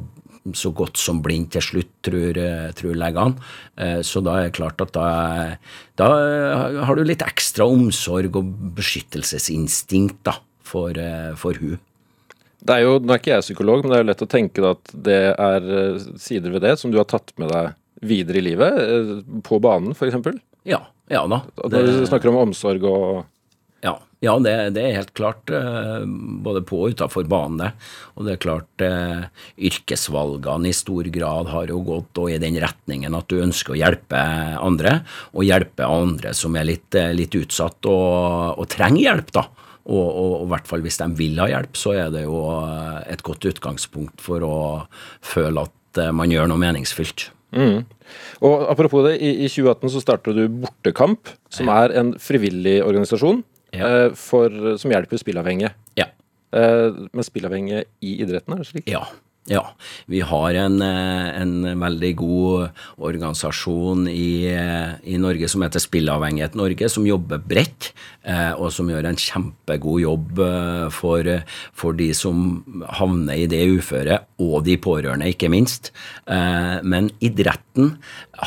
[0.51, 3.37] så godt som blind til slutt, tror, eh, tror legene.
[3.77, 5.55] Eh, Så da er det klart at da,
[5.95, 6.09] da
[6.83, 11.79] har du litt ekstra omsorg og beskyttelsesinstinkt da, for, eh, for hun.
[12.63, 14.67] Det er jo, Nå er ikke jeg psykolog, men det er jo lett å tenke
[14.69, 17.73] at det er eh, sider ved det som du har tatt med deg
[18.03, 19.13] videre i livet, eh,
[19.43, 20.15] på banen f.eks.
[20.67, 20.79] Ja,
[21.11, 21.41] ja da.
[21.59, 23.25] Når du snakker om omsorg og
[24.23, 26.05] Ja, det, det er helt klart eh,
[26.45, 27.73] både på og utafor banen.
[28.15, 29.25] Og det er klart eh,
[29.67, 33.81] yrkesvalgene i stor grad har jo gått og i den retningen at du ønsker å
[33.81, 34.23] hjelpe
[34.63, 35.01] andre,
[35.35, 39.47] og hjelpe andre som er litt, eh, litt utsatt og, og trenger hjelp, da.
[39.83, 42.39] Og, og, og i hvert fall hvis de vil ha hjelp, så er det jo
[43.03, 44.57] et godt utgangspunkt for å
[45.19, 47.27] føle at man gjør noe meningsfylt.
[47.51, 47.83] Mm.
[48.47, 53.43] Og Apropos det, i, i 2018 så startet du Bortekamp, som er en frivillig organisasjon
[53.73, 53.87] Ja.
[54.05, 55.73] eh, for, som hjelper spilleavhengige.
[55.99, 56.07] Ja.
[56.53, 58.87] Eh, men spilleavhengige i idretten, er det slik?
[58.91, 59.05] Ja.
[59.51, 59.73] Ja,
[60.07, 62.69] vi har en, eh, en veldig god
[63.03, 67.89] organisasjon i, eh, i Norge som heter Spillavhengighet Norge, som jobber bredt,
[68.23, 71.27] eh, og som gjør en kjempegod jobb eh, for,
[71.73, 75.91] for de som havner i det uføret, og de pårørende, ikke minst.
[76.25, 77.97] Eh, Men idretten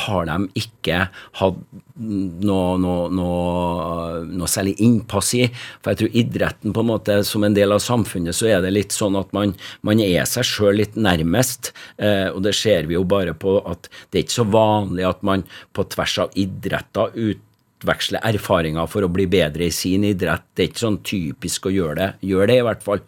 [0.07, 1.61] har de ikke hatt
[1.97, 5.47] noe, noe, noe, særlig innpass i.
[5.81, 8.73] For jeg tror idretten på en måte som en del av samfunnet, så er det
[8.75, 9.55] litt sånn at man,
[9.87, 11.73] man er seg sjøl litt nærmest.
[11.97, 15.25] Eh, og det ser vi jo bare på at det er ikke så vanlig at
[15.27, 15.45] man
[15.75, 20.45] på tvers av idretter utveksler erfaringer for å bli bedre i sin idrett.
[20.53, 22.09] Det er ikke sånn typisk å gjøre det.
[22.29, 23.05] Gjør det, i hvert fall.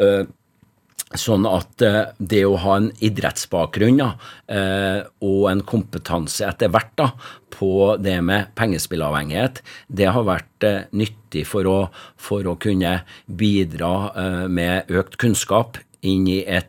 [0.00, 0.22] Eh,
[1.18, 4.12] Sånn at eh, det å ha en idrettsbakgrunn ja,
[4.46, 7.08] eh, og en kompetanse etter hvert da,
[7.50, 9.58] på det med pengespillavhengighet,
[9.90, 11.78] det har vært eh, nyttig for å,
[12.14, 16.68] for å kunne bidra med økt kunnskap inn i et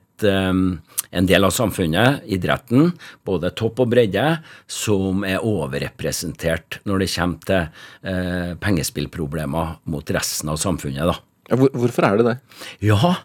[1.11, 2.91] en del av samfunnet, idretten,
[3.25, 4.25] både topp og bredde,
[4.69, 11.09] som er overrepresentert når det kommer til eh, pengespillproblemer mot resten av samfunnet.
[11.09, 11.17] da.
[11.51, 12.37] Hvorfor er det det?
[12.85, 13.15] Ja,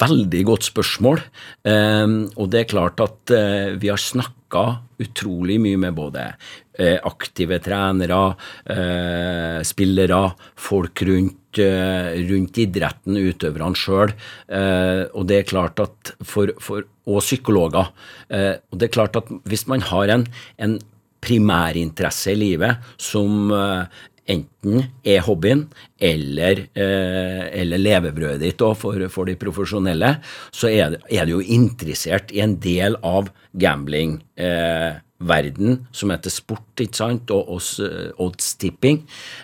[0.00, 1.22] veldig godt spørsmål.
[1.68, 4.64] Eh, og det er klart at eh, vi har snakka
[5.02, 6.24] utrolig mye med både
[6.78, 8.20] eh, aktive trenere,
[8.70, 10.22] eh, spillere,
[10.56, 14.14] folk rundt, rundt idretten, utøverne sjøl.
[14.48, 17.90] Og det er klart at for, for, og psykologer.
[17.92, 20.24] Og det er klart at hvis man har en,
[20.56, 20.78] en
[21.20, 23.52] primærinteresse i livet som
[24.30, 25.66] enten er hobbyen
[26.00, 30.16] eller, eh, eller levebrødet ditt for, for de profesjonelle,
[30.54, 34.20] så er, er du jo interessert i en del av gambling.
[34.36, 34.94] Eh,
[35.28, 39.02] verden som heter sport, ikke sant, og eh, oddstipping.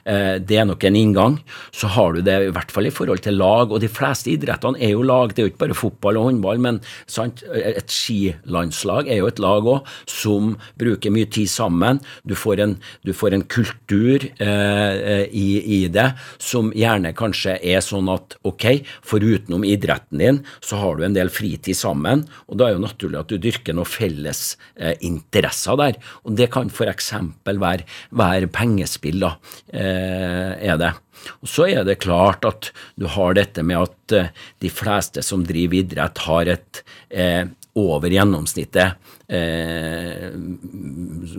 [0.08, 1.38] Eh, det er nok en inngang.
[1.74, 4.80] Så har du det i hvert fall i forhold til lag, og de fleste idrettene
[4.82, 5.32] er jo lag.
[5.32, 9.42] Det er jo ikke bare fotball og håndball, men sant, et skilandslag er jo et
[9.42, 12.02] lag òg, som bruker mye tid sammen.
[12.28, 12.76] Du får en,
[13.06, 15.48] du får en kultur eh, i,
[15.78, 16.10] i det
[16.42, 18.66] som gjerne kanskje er sånn at ok,
[19.06, 23.20] forutenom idretten din, så har du en del fritid sammen, og da er jo naturlig
[23.20, 27.12] at du dyrker noen felles eh, interesser grensa der, og det kan f.eks.
[27.44, 29.36] Være, være pengespill, da,
[29.72, 30.94] eh, er det.
[31.42, 35.44] Og Så er det klart at du har dette med at eh, de fleste som
[35.44, 37.46] driver idrett, har et eh,
[37.78, 38.96] over gjennomsnittet
[39.30, 40.32] eh,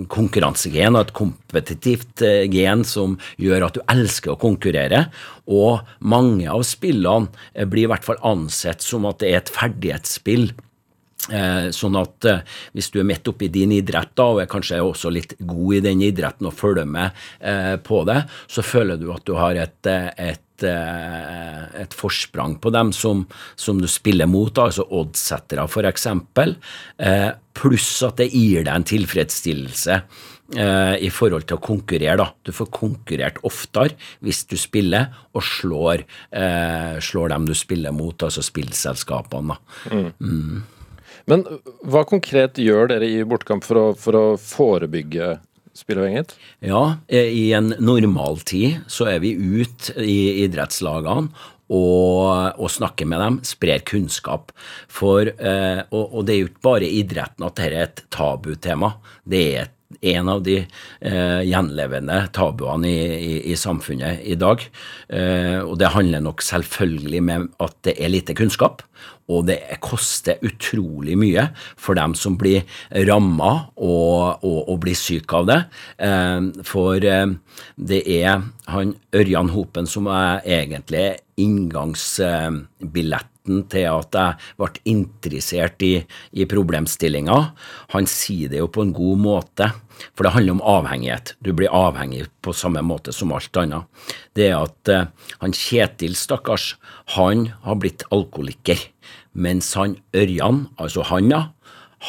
[0.07, 5.09] konkurransegen og et kompetitivt eh, gen som gjør at du elsker å konkurrere.
[5.47, 9.51] Og mange av spillene eh, blir i hvert fall ansett som at det er et
[9.51, 10.51] ferdighetsspill.
[11.27, 14.79] Eh, sånn at eh, hvis du er midt oppi din idrett da, og er kanskje
[14.81, 17.11] også litt god i den idretten og følger med
[17.43, 22.93] eh, på det, så føler du at du har et, et, et forsprang på dem
[22.95, 23.25] som,
[23.59, 26.07] som du spiller mot, da, altså oddsettere f.eks.,
[27.03, 32.15] eh, pluss at det gir deg en tilfredsstillelse eh, i forhold til å konkurrere.
[32.23, 32.31] da.
[32.47, 38.23] Du får konkurrert oftere hvis du spiller og slår, eh, slår dem du spiller mot,
[38.23, 39.59] altså spillselskapene.
[39.59, 39.99] da.
[41.29, 41.45] Men
[41.85, 45.37] hva konkret gjør dere i bortekamp for å, for å forebygge
[45.77, 46.33] spilleavhengighet?
[46.65, 51.29] Ja, eh, i en normaltid så er vi ute i idrettslagene
[51.69, 54.53] og, og snakker med dem, sprer kunnskap.
[54.89, 58.95] For, eh, og, og det er jo ikke bare idretten at dette er et tabutema.
[59.29, 64.61] Det er et en av de eh, gjenlevende tabuene i, i, i samfunnet i dag.
[65.09, 68.83] Eh, og det handler nok selvfølgelig med at det er lite kunnskap,
[69.29, 72.65] og det koster utrolig mye for dem som blir
[73.09, 75.59] ramma og, og, og blir syke av det.
[76.05, 77.33] Eh, for eh,
[77.75, 81.17] det er han Ørjan Hopen som er egentlig
[83.49, 87.53] inngangsbilletten til at jeg ble interessert i, i problemstillinga.
[87.93, 89.71] Han sier det jo på en god måte,
[90.15, 91.35] for det handler om avhengighet.
[91.41, 93.85] Du blir avhengig på samme måte som alt annet.
[94.35, 95.07] Det er at eh,
[95.41, 96.77] han Kjetil, stakkars,
[97.15, 98.79] han har blitt alkoholiker,
[99.33, 101.49] mens han Ørjan, altså han ja,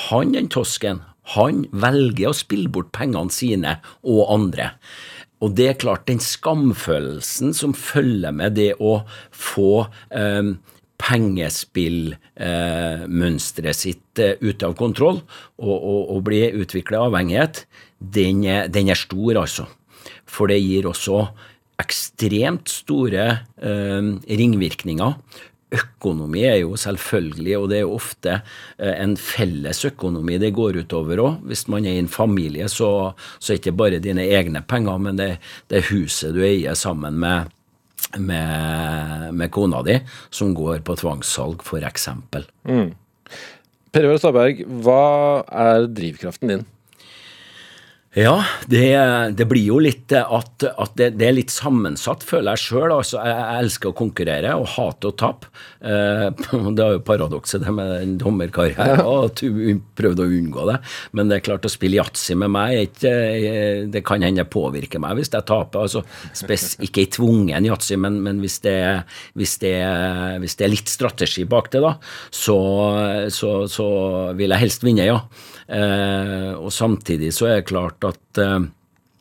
[0.09, 1.03] han den tosken,
[1.35, 4.73] han velger å spille bort pengene sine og andre.
[5.41, 9.01] Og det er klart, den skamfølelsen som følger med det å
[9.33, 10.53] få eh,
[11.01, 17.67] pengespillmønsteret sitt eh, ute av kontroll og, og, og bli utvikla avhengighet,
[18.01, 19.65] den er, den er stor, altså.
[20.31, 21.29] For det gir også
[21.81, 23.25] ekstremt store
[23.57, 24.03] eh,
[24.41, 25.13] ringvirkninger.
[25.71, 30.81] Økonomi er jo selvfølgelig, og det er jo ofte eh, en felles økonomi det går
[30.83, 31.45] utover òg.
[31.51, 34.99] Hvis man er i en familie, så, så er det ikke bare dine egne penger,
[35.03, 35.31] men det,
[35.71, 37.53] det huset du eier sammen med,
[38.19, 40.01] med, med kona di,
[40.31, 42.09] som går på tvangssalg, f.eks.
[43.91, 45.01] Per Ivar Staberg, hva
[45.47, 46.67] er drivkraften din?
[48.19, 48.89] Ja, det,
[49.39, 52.91] det blir jo litt at, at det, det er litt sammensatt, føler jeg sjøl.
[52.91, 55.51] Altså, jeg, jeg elsker å konkurrere og hater å tape.
[55.79, 56.25] Eh,
[56.75, 60.81] det er jo paradokset det med den dommerkarrieren, at du prøvde å unngå det.
[61.15, 63.15] Men det er klart å spille yatzy med meg ikke,
[63.95, 65.87] Det kan hende det påvirker meg hvis jeg taper.
[65.87, 66.03] altså
[66.35, 68.75] spes, Ikke i tvungen yatzy, men, men hvis, det,
[69.39, 69.77] hvis, det,
[70.43, 71.95] hvis det er litt strategi bak det, da,
[72.35, 72.59] så,
[73.31, 73.89] så, så
[74.35, 75.23] vil jeg helst vinne, ja.
[75.71, 78.61] Eh, og samtidig så er det klart at eh,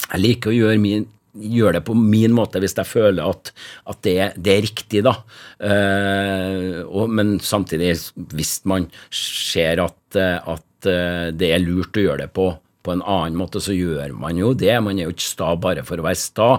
[0.09, 1.07] jeg liker å gjøre min
[1.39, 3.51] gjør det på min måte hvis jeg føler at,
[3.87, 5.13] at det, det, er riktig, da.
[5.61, 7.93] Eh, og, men samtidig,
[8.33, 12.47] hvis man ser at, eh, at det er lurt å gjøre det på
[12.85, 14.71] på en annen måte så gjør man jo det.
[14.83, 16.49] Man er jo ikke sta bare for å være sta,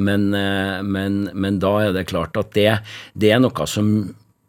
[0.00, 2.70] men, eh, men, men da er det klart at det,
[3.14, 3.92] det er noe som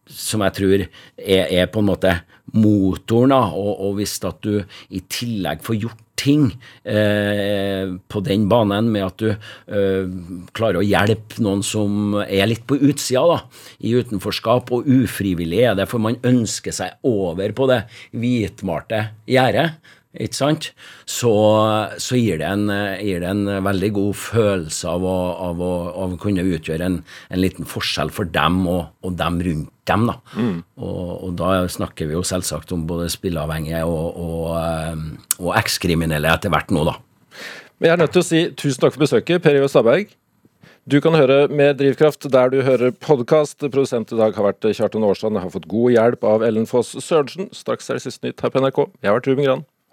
[0.10, 2.16] som jeg tror er, er, på en måte
[2.54, 3.34] motoren.
[3.36, 6.50] da, og, og hvis at du i tillegg får gjort ting
[6.84, 10.10] eh, på den banen med at du eh,
[10.56, 13.40] klarer å hjelpe noen som er litt på utsida, da,
[13.80, 19.70] i utenforskap, og ufrivillig er det, for man ønsker seg over på det hvitmalte gjerdet
[20.18, 20.68] ikke sant,
[21.06, 21.32] så,
[22.02, 22.64] så gir, det en,
[22.98, 25.74] gir, det en, veldig god følelse av å, av å,
[26.06, 26.96] av å kunne utgjøre en,
[27.30, 30.08] en, liten forskjell for dem og, og dem rundt dem.
[30.10, 30.16] Da.
[30.34, 30.56] Mm.
[30.82, 35.06] Og, og, da snakker vi jo selvsagt om både spilleavhengige og, og,
[35.44, 36.98] og ekskriminelle etter hvert nå, da.
[37.78, 40.10] Men jeg er nødt til å si tusen takk for besøket, Per Ivar Staberg.
[40.90, 43.62] Du kan høre mer Drivkraft der du hører podkast.
[43.62, 45.38] Produsent i dag har vært Kjartan Aarsand.
[45.38, 47.52] Har fått god hjelp av Ellen Foss Sørensen.
[47.54, 48.88] Straks er det siste nytt her på NRK.
[48.98, 49.70] Jeg har vært Ruben Gran.